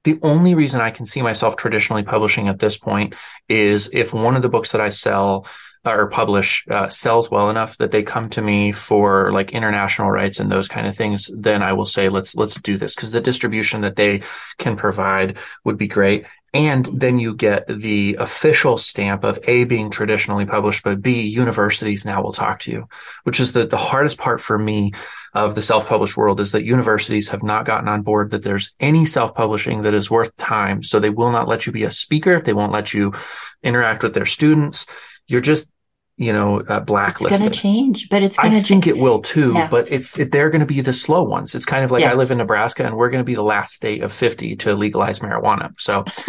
[0.05, 3.14] the only reason I can see myself traditionally publishing at this point
[3.49, 5.47] is if one of the books that I sell
[5.86, 10.40] or publish uh, sells well enough that they come to me for like international rights
[10.40, 13.20] and those kind of things, then I will say let's let's do this because the
[13.20, 14.22] distribution that they
[14.59, 16.24] can provide would be great.
[16.55, 22.05] And then you get the official stamp of A being traditionally published, but B universities
[22.05, 22.88] now will talk to you,
[23.24, 24.92] which is the, the hardest part for me
[25.35, 29.05] of the self-published world is that universities have not gotten on board that there's any
[29.05, 30.82] self-publishing that is worth time.
[30.82, 32.41] So they will not let you be a speaker.
[32.41, 33.12] They won't let you
[33.62, 34.87] interact with their students.
[35.26, 35.68] You're just,
[36.16, 38.64] you know, uh, it's going to change, but it's going to change.
[38.64, 38.87] I think change.
[38.87, 39.66] it will too, Yeah.
[39.66, 41.57] but it's it, they're going to be the slow ones.
[41.57, 43.74] It's kind of like I live in Nebraska, and we're going to be the last
[43.74, 45.72] state of fifty to legalize marijuana.
[45.78, 46.05] So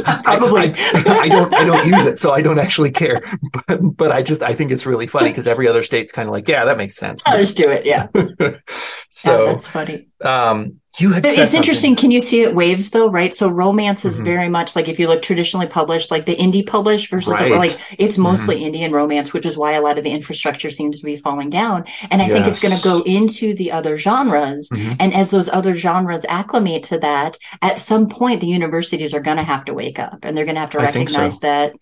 [0.24, 0.74] Probably.
[0.74, 3.22] I, don't I don't use it, so I don't actually care.
[3.52, 6.32] But but I just I think it's really funny because every other state's kind of
[6.32, 7.22] like, yeah, that makes sense.
[7.26, 7.84] I'll just do it.
[7.84, 8.08] Yeah.
[8.14, 8.50] yeah
[9.08, 10.08] so that's funny.
[10.22, 11.96] um, you had But said it's interesting.
[11.96, 13.34] Can you see it waves though, right?
[13.34, 14.24] So romance is Mhm.
[14.24, 17.50] very much like if you look traditionally published, like the indie published versus Right.
[17.50, 17.58] Mm-hmm.
[17.58, 20.98] like it's mostly indie and romance, which is why a lot of the infrastructure seems
[21.00, 21.84] to be falling down.
[22.10, 24.70] And I think it's going to go into the other genres.
[24.72, 24.96] Mhm.
[25.00, 29.36] And as those other genres acclimate to that, at some point the universities are going
[29.38, 31.16] to have to wake up and they're going to have to think so.
[31.18, 31.72] recognize that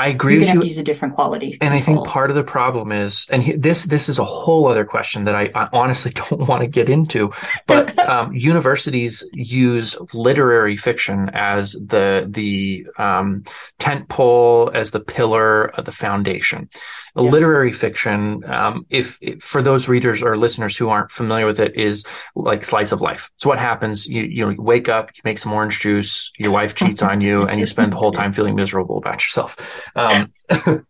[0.00, 0.60] I agree you're with going to you.
[0.60, 1.58] have to use a different quality.
[1.60, 4.66] And I think part of the problem is, and he, this this is a whole
[4.66, 7.32] other question that I, I honestly don't want to get into,
[7.66, 13.44] but um, universities use literary fiction as the the um,
[13.78, 16.70] tent pole, as the pillar of the foundation.
[17.16, 17.22] Yeah.
[17.22, 21.76] Literary fiction, um, if, if for those readers or listeners who aren't familiar with it,
[21.76, 23.30] is like slice of life.
[23.38, 24.06] So what happens?
[24.06, 27.20] You you, know, you wake up, you make some orange juice, your wife cheats on
[27.20, 29.56] you, and you spend the whole time feeling miserable about yourself.
[29.96, 30.32] Um,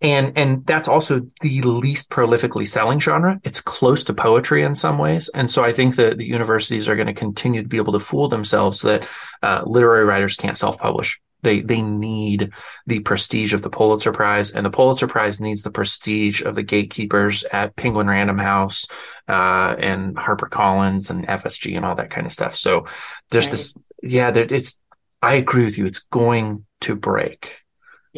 [0.00, 3.40] and and that's also the least prolifically selling genre.
[3.42, 6.94] It's close to poetry in some ways, and so I think that the universities are
[6.96, 9.06] going to continue to be able to fool themselves that
[9.42, 11.20] uh, literary writers can't self-publish.
[11.42, 12.52] They they need
[12.86, 16.62] the prestige of the Pulitzer Prize, and the Pulitzer Prize needs the prestige of the
[16.64, 18.86] gatekeepers at Penguin Random House
[19.28, 22.56] uh, and HarperCollins and FSG and all that kind of stuff.
[22.56, 22.86] So
[23.30, 23.50] there's Right.
[23.52, 24.78] this, yeah, there, it's.
[25.20, 25.86] I agree with you.
[25.86, 27.62] It's going to break.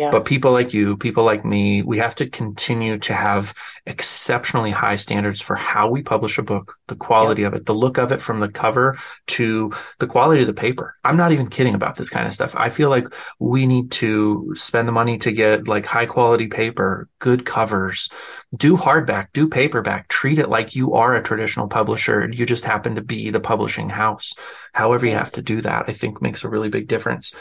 [0.01, 0.11] Yeah.
[0.11, 3.53] But people like you, people like me, we have to continue to have
[3.85, 7.99] exceptionally high standards for how we publish a book, the quality of it, the look
[7.99, 10.97] of it from the cover to the quality of the paper.
[11.05, 12.57] I'm not even kidding about this kind of stuff.
[12.57, 17.07] I feel like we need to spend the money to get like high quality paper,
[17.19, 18.09] good covers,
[18.57, 22.27] do hardback, do paperback, treat it like you are a traditional publisher.
[22.33, 24.33] You just happen to be the publishing house.
[24.73, 27.35] However you have to do that, I think makes a really big difference.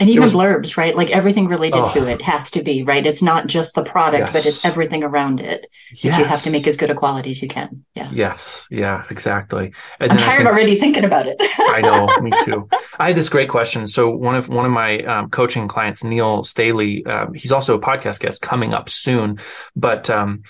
[0.00, 0.94] And even was- blurbs, right?
[0.96, 1.92] Like everything related Oh.
[1.94, 3.04] to it has to be, right?
[3.04, 5.66] It's not just the product, but it's everything around it
[6.02, 7.84] that you have to make as good a quality as you can.
[7.96, 8.08] Yeah.
[8.12, 9.72] Yes, yeah, exactly.
[9.98, 11.36] And I'm tired think- already thinking about it.
[11.58, 12.68] I know, me too.
[12.98, 13.88] I had this great question.
[13.88, 17.80] So one of one of my um, coaching clients, Neil Staley, um, he's also a
[17.80, 19.40] podcast guest coming up soon.
[19.74, 20.44] But um,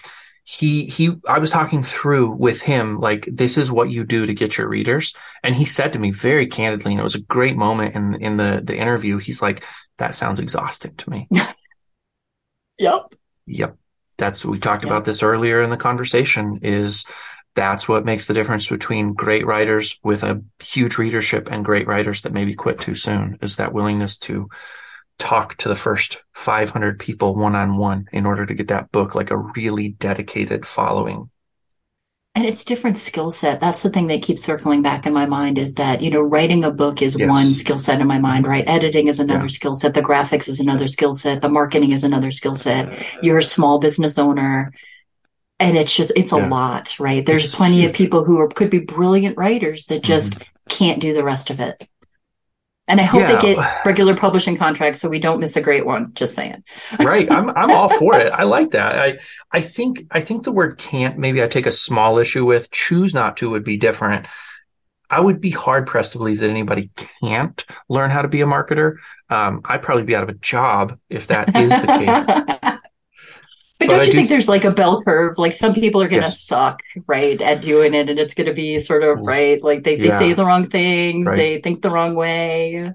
[0.51, 4.33] he he, I was talking through with him like this is what you do to
[4.33, 7.55] get your readers, and he said to me very candidly, and it was a great
[7.55, 9.19] moment in in the the interview.
[9.19, 9.63] He's like,
[9.99, 11.29] "That sounds exhausting to me."
[12.79, 13.13] yep.
[13.45, 13.77] Yep.
[14.17, 14.93] That's we talked Yeah.
[14.93, 17.05] about this earlier in the conversation is
[17.55, 22.23] that's what makes the difference between great writers with a huge readership and great writers
[22.23, 24.49] that maybe quit too soon is that willingness to
[25.19, 29.15] talk to the first 500 people one on one in order to get that book
[29.15, 31.31] like a really dedicated following.
[32.35, 33.61] And it's different skill set.
[33.61, 36.65] That's the thing that keeps circling back in my mind is that, you know, writing
[36.65, 37.29] a book is Yes.
[37.29, 38.63] one skill set in my mind, right?
[38.69, 39.49] Editing is another Yeah.
[39.49, 39.95] skill set.
[39.95, 41.43] The graphics is another skill set.
[41.43, 42.89] The marketing is another skill set.
[43.23, 44.73] You're a small business owner.
[45.59, 47.27] And it's just, it's a lot, right?
[47.27, 50.43] There's It's plenty of people who are, could be brilliant writers that just mm-hmm.
[50.69, 51.89] can't do the rest of it.
[52.89, 53.37] And I hope Yeah.
[53.39, 56.13] they get regular publishing contracts so we don't miss a great one.
[56.15, 56.65] Just saying.
[56.99, 59.19] right i'm i'm all for it i like that i
[59.53, 63.13] i think i think the word can't maybe i take a small issue with choose
[63.15, 64.27] not to would be different
[65.11, 68.47] i would be hard pressed to believe that anybody can't learn how to be a
[68.47, 68.97] marketer
[69.31, 72.78] um, i'd probably be out of a job if that is the case
[73.79, 75.39] But, But don't I you do- think there's like a bell curve?
[75.39, 76.43] Like some people are going to Yes.
[76.43, 79.27] suck, right, at doing it, and it's going to be sort of mm.
[79.27, 79.63] right.
[79.63, 80.19] Like they, they Yeah.
[80.19, 81.37] say the wrong things, Right.
[81.37, 82.93] they think the wrong way.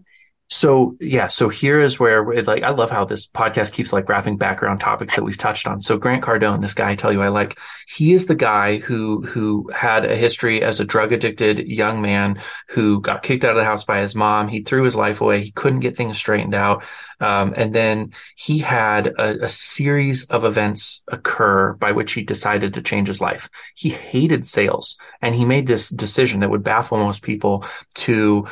[0.53, 4.07] So yeah, so here is where it, like I love how this podcast keeps like
[4.07, 5.81] wrapping background topics that we've touched on.
[5.81, 9.23] So Grant Cardone, this guy I tell you I like, he is the guy who
[9.23, 12.39] who had a history as a drug addicted young man
[12.69, 14.47] who got kicked out of the house by his mom.
[14.47, 15.41] He threw his life away.
[15.41, 16.83] He couldn't get things straightened out,
[17.19, 22.75] um, and then he had a, a series of events occur by which he decided
[22.75, 23.49] to change his life.
[23.73, 28.47] He hated sales, and he made this decision that would baffle most people to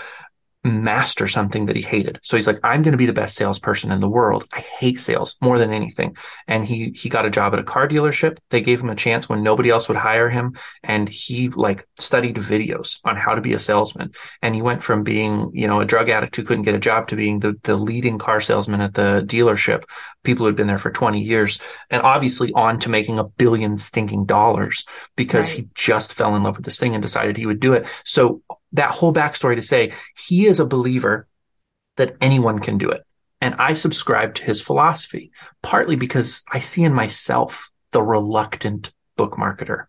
[0.64, 2.20] master something that he hated.
[2.22, 4.46] So he's like, I'm going to be the best salesperson in the world.
[4.54, 6.16] I hate sales more than anything.
[6.48, 8.38] And he, he got a job at a car dealership.
[8.52, 10.56] They gave him a chance when nobody else would hire him.
[10.84, 14.12] And he like studied videos on how to be a salesman.
[14.44, 17.08] And he went from being, you know, a drug addict who couldn't get a job
[17.08, 19.84] to being the, the leading car salesman at the dealership.
[20.24, 21.60] People who had been there for 20 years
[21.90, 24.86] and obviously on to making a billion stinking dollars
[25.16, 25.62] because Right.
[25.62, 27.88] he just fell in love with this thing and decided he would do it.
[28.06, 28.42] So
[28.74, 31.28] that whole backstory to say he is a believer
[31.98, 33.04] that anyone can do it.
[33.42, 39.34] And I subscribe to his philosophy, partly because I see in myself the reluctant book
[39.34, 39.86] marketer.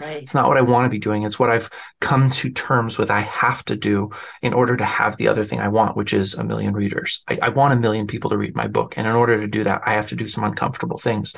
[0.00, 0.22] Right.
[0.22, 1.24] It's not what I want to be doing.
[1.24, 1.70] It's what I've
[2.00, 4.10] come to terms with I have to do
[4.42, 7.24] in order to have the other thing I want, which is a million readers.
[7.28, 8.94] I, I want a million people to read my book.
[8.96, 11.34] And in order to do that, I have to do some uncomfortable things.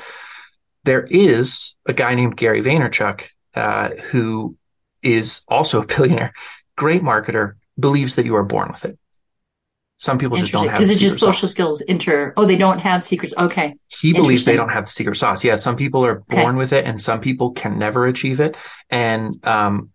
[0.83, 3.23] There is a guy named Gary Vaynerchuk
[3.55, 4.57] uh, who
[5.01, 6.33] is also a billionaire,
[6.81, 7.45] great marketer,
[7.79, 8.97] believes that you are born with it.
[9.97, 11.51] Some people just don't have because it's just social sauce.
[11.51, 11.81] skills.
[11.81, 12.33] Inter.
[12.35, 13.35] Oh, they don't have secrets.
[13.37, 13.75] Okay.
[13.87, 15.43] He believes they don't have the secret sauce.
[15.43, 16.41] Yeah, some people are Okay.
[16.41, 18.57] born with it, and some people can never achieve it.
[18.89, 19.91] And um,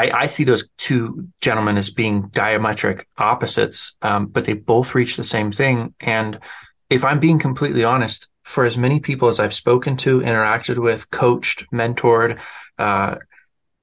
[0.00, 5.16] I, I see those two gentlemen as being diametric opposites, um, but they both reach
[5.16, 5.94] the same thing.
[5.98, 6.38] And
[6.90, 11.10] if I'm being completely honest, for as many people as I've spoken to, interacted with,
[11.10, 12.38] coached, mentored,
[12.78, 13.16] uh,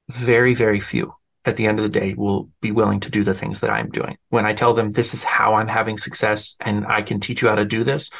[0.09, 1.15] very, very few
[1.45, 3.89] at the end of the day will be willing to do the things that I'm
[3.89, 4.17] doing.
[4.29, 7.47] When I tell them this is how I'm having success and I can teach you
[7.47, 8.11] how to do this,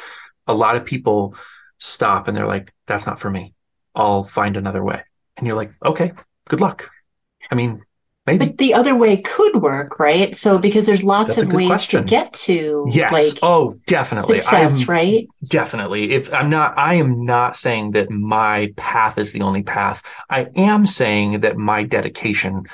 [0.46, 1.34] a lot of people
[1.78, 3.54] stop and they're like, that's not for me.
[3.94, 5.02] I'll find another way.
[5.36, 6.12] And you're like, okay,
[6.48, 6.90] good luck.
[7.50, 7.82] I mean,
[8.26, 8.46] maybe.
[8.46, 10.34] But the other way could work, right?
[10.34, 12.02] So because there's lots That's of ways question.
[12.02, 13.12] to get to Yes.
[13.12, 14.38] like oh, definitely.
[14.38, 15.26] success, I'm- right?
[15.46, 16.12] Definitely.
[16.12, 20.02] If I'm not, I am not saying that my path is the only path.
[20.28, 22.64] I am saying that my dedication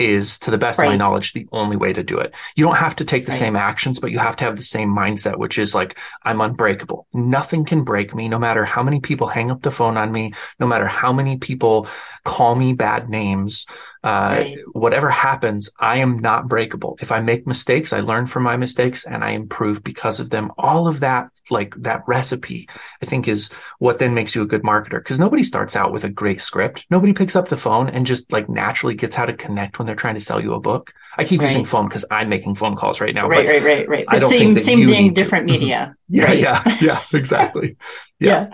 [0.00, 2.34] is, to the best of my knowledge, the only way to do it.
[2.56, 3.38] You don't have to take the Right.
[3.38, 7.06] same actions, but you have to have the same mindset, which is like, I'm unbreakable.
[7.12, 10.32] Nothing can break me, no matter how many people hang up the phone on me,
[10.58, 11.86] no matter how many people
[12.24, 13.66] call me bad names.
[14.02, 14.58] Uh, Right.
[14.72, 16.96] whatever happens, I am not breakable.
[17.02, 20.52] If I make mistakes, I learn from my mistakes and I improve because of them.
[20.56, 22.66] All of that, like that recipe,
[23.02, 25.04] I think is what then makes you a good marketer.
[25.04, 26.86] Cause nobody starts out with a great script.
[26.88, 29.94] Nobody picks up the phone and just like naturally gets how to connect when they're
[29.96, 30.94] trying to sell you a book.
[31.18, 33.28] I keep using phone because I'm making phone calls right now.
[33.28, 34.04] right, but right, right, right.
[34.08, 35.20] I don't same, same thing, to.
[35.20, 35.50] different Mhm.
[35.50, 35.94] media.
[36.08, 36.38] yeah, right.
[36.38, 37.76] yeah, yeah, exactly.
[38.18, 38.48] yeah.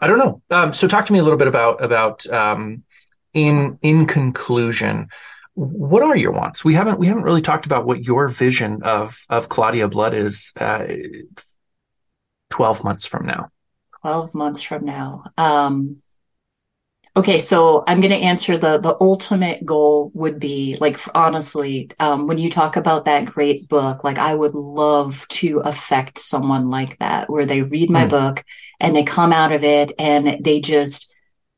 [0.00, 0.42] I don't know.
[0.50, 2.82] Um, so talk to me a little bit about about um,
[3.34, 5.08] in in conclusion,
[5.54, 6.64] what are your wants?
[6.64, 10.52] We haven't we haven't really talked about what your vision of of Claudia Blood is
[10.60, 10.86] uh,
[12.50, 13.50] twelve months from now.
[14.00, 15.24] 12 months from now.
[15.36, 16.02] Um,
[17.16, 22.26] okay, so I'm going to answer the the ultimate goal would be like honestly, um,
[22.26, 26.98] when you talk about that great book, like I would love to affect someone like
[26.98, 28.08] that where they read my Hmm.
[28.08, 28.44] book
[28.80, 31.13] and they come out of it and they just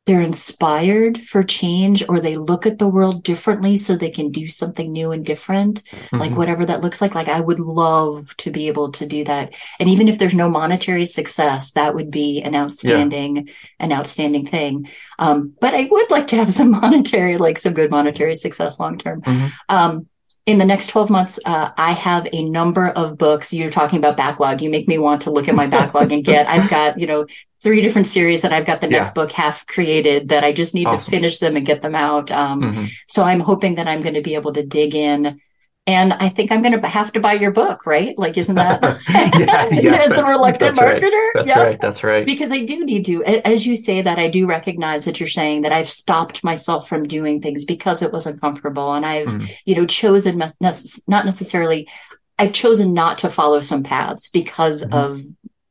[0.07, 4.46] they're inspired for change or they look at the world differently so they can do
[4.46, 5.82] something new and different
[6.12, 6.36] like Mhm.
[6.36, 9.88] whatever that looks like like i would love to be able to do that and
[9.88, 13.48] even if there's no monetary success that would be an outstanding
[13.80, 14.88] an outstanding thing
[15.18, 18.96] um, but i would like to have some monetary like some good monetary success long
[18.98, 19.50] term Mhm.
[19.68, 20.07] um,
[20.47, 23.53] in the next 12 months, uh, I have a number of books.
[23.53, 24.62] You're talking about backlog.
[24.62, 27.26] You make me want to look at my backlog and get, I've got, you know,
[27.61, 29.14] three different series that I've got the next yeah.
[29.14, 31.01] book half created that I just need awesome.
[31.05, 32.30] to finish them and get them out.
[32.30, 32.84] Um, mm-hmm.
[33.09, 35.40] So I'm hoping that I'm going to be able to dig in
[35.89, 38.18] and I think I'm going to have to buy your book, right?
[38.18, 41.03] Like, isn't that yeah, yes, the reluctant that's marketer?
[41.03, 41.30] Right.
[41.34, 41.57] That's yep.
[41.57, 41.80] right.
[41.80, 42.26] That's right.
[42.26, 45.62] Because I do need to, as you say that, I do recognize that you're saying
[45.62, 49.49] that I've stopped myself from doing things because it was uncomfortable, and I've, mm.
[49.64, 51.89] you know, chosen not necessarily,
[52.37, 54.93] I've chosen not to follow some paths because mm.
[54.93, 55.22] of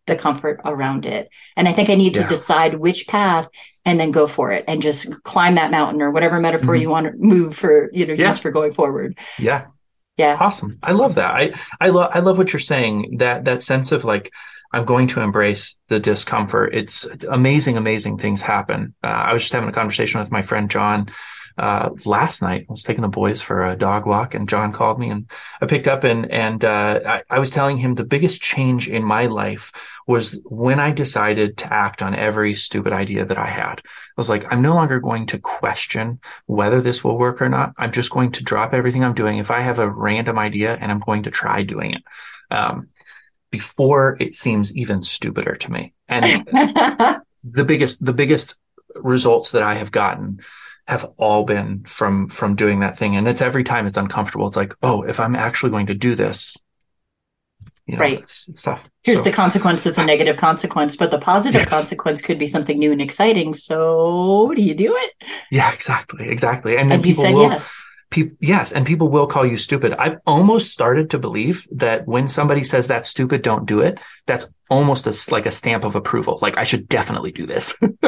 [0.07, 1.30] the comfort around it.
[1.57, 2.28] And I think I need to yeah.
[2.28, 3.49] decide which path
[3.86, 6.82] and then go for it and just climb that mountain or whatever metaphor mm-hmm.
[6.82, 8.30] you want to move for, you know, yeah.
[8.30, 9.18] use for going forward.
[9.39, 9.66] Yeah.
[10.18, 10.38] Yeah.
[10.39, 10.80] Awesome.
[10.82, 11.32] I love that.
[11.32, 13.18] I, I love, I love what you're saying.
[13.18, 14.32] That, that sense of like,
[14.72, 16.74] I'm going to embrace the discomfort.
[16.74, 18.93] It's amazing, amazing things happen.
[19.03, 21.09] Uh, I was just having a conversation with my friend John
[21.58, 22.66] uh, last night.
[22.68, 25.30] I was taking the boys for a dog walk, and John called me, and
[25.62, 29.03] I picked up and and uh, I, I, was telling him the biggest change in
[29.03, 29.72] my life
[30.06, 33.80] was when I decided to act on every stupid idea that I had.
[33.80, 37.74] I was like, I'm no longer going to question whether this will work or not.
[37.78, 39.38] I'm just going to drop everything I'm doing.
[39.38, 42.03] If I have a random idea, and I'm going to try doing it.
[42.51, 42.89] Um,
[43.49, 45.93] before it seems even stupider to me.
[46.10, 46.45] And
[47.43, 48.56] the biggest, the biggest
[48.95, 50.41] results that I have gotten
[50.88, 53.15] have all been from from doing that thing.
[53.15, 54.47] And it's every time it's uncomfortable.
[54.47, 56.57] It's like oh if i'm actually going to do this
[57.88, 58.19] you know, right.
[58.19, 58.89] it's, it's tough.
[59.03, 59.86] Here's so, the consequence.
[59.86, 61.69] It's a negative consequence but the positive yes.
[61.69, 63.53] consequence could be something new and exciting.
[63.53, 65.13] So do you do it?
[65.51, 66.77] Yeah exactly exactly.
[66.77, 67.83] And, and you said will, yes.
[68.09, 69.93] people yes and people will call you stupid.
[69.93, 73.99] I've almost started to believe that when somebody says that's stupid don't do it.
[74.25, 76.39] That's almost a, like a stamp of approval.
[76.41, 77.75] Like i should definitely do this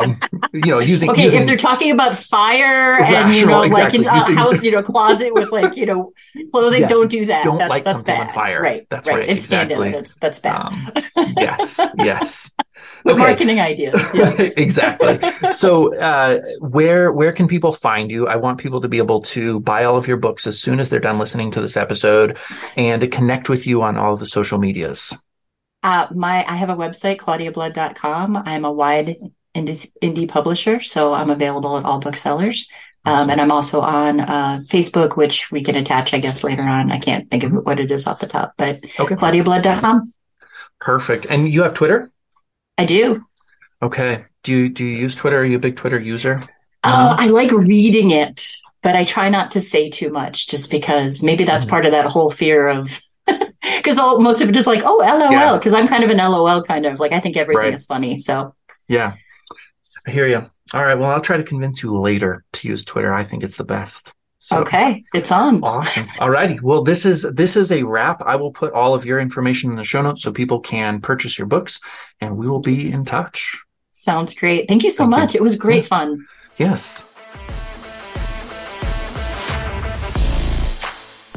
[0.00, 0.18] um,
[0.52, 4.00] you know using okay using if they're talking about fire and you know exactly.
[4.00, 6.12] like in a house you know closet with like you know
[6.52, 8.28] clothing yes, don't do that don't that's, light that's something bad.
[8.28, 9.28] on fire right that's right, right.
[9.28, 10.92] it's exactly that's that's bad um,
[11.36, 12.50] yes yes
[13.06, 13.18] okay.
[13.18, 14.00] marketing ideas.
[14.16, 14.54] Yes.
[14.56, 15.20] exactly.
[15.50, 18.26] So, uh, where where can people find you?
[18.26, 20.88] I want people to be able to buy all of your books as soon as
[20.88, 22.38] they're done listening to this episode,
[22.76, 25.12] and to connect with you on all of the social medias.
[25.82, 28.36] Uh, my I have a website, claudiablood.com.
[28.36, 29.16] I'm a wide
[29.56, 32.68] indie, indie publisher, so I'm available at all booksellers.
[33.06, 36.90] Um, and I'm also on uh, Facebook, which we can attach, I guess, later on.
[36.90, 39.14] I can't think of what it is off the top, but okay.
[39.14, 40.12] claudiablood.com.
[40.80, 41.26] Perfect.
[41.26, 42.10] And you have Twitter?
[42.76, 43.24] I do.
[43.80, 44.24] Okay.
[44.42, 45.38] Do you do you use Twitter?
[45.38, 46.42] Are you a big Twitter user?
[46.84, 48.44] Oh, I like reading it,
[48.82, 51.70] but I try not to say too much just because maybe that's mm-hmm.
[51.70, 55.58] part of that whole fear of because all most of it is like, oh, LOL,
[55.58, 55.78] because yeah.
[55.78, 57.74] I'm kind of an LOL kind of like I think everything right.
[57.74, 58.16] is funny.
[58.16, 58.54] So
[58.88, 59.14] yeah,
[60.06, 60.50] I hear you.
[60.72, 60.98] All right.
[60.98, 63.12] Well, I'll try to convince you later to use Twitter.
[63.12, 64.12] I think it's the best.
[64.38, 65.64] So, okay, it's on.
[65.64, 66.06] Awesome.
[66.20, 66.60] All righty.
[66.60, 68.22] Well, this is this is a wrap.
[68.22, 71.36] I will put all of your information in the show notes so people can purchase
[71.36, 71.80] your books,
[72.20, 73.60] and we will be in touch.
[73.90, 74.68] Sounds great.
[74.68, 75.34] Thank you so Thank much.
[75.34, 75.40] You.
[75.40, 75.88] It was great yeah.
[75.88, 76.26] fun.
[76.58, 77.04] Yes.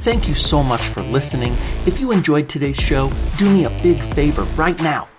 [0.02, 1.58] Thank you so much for listening.
[1.86, 5.10] If you enjoyed today's show, do me a big favor right now.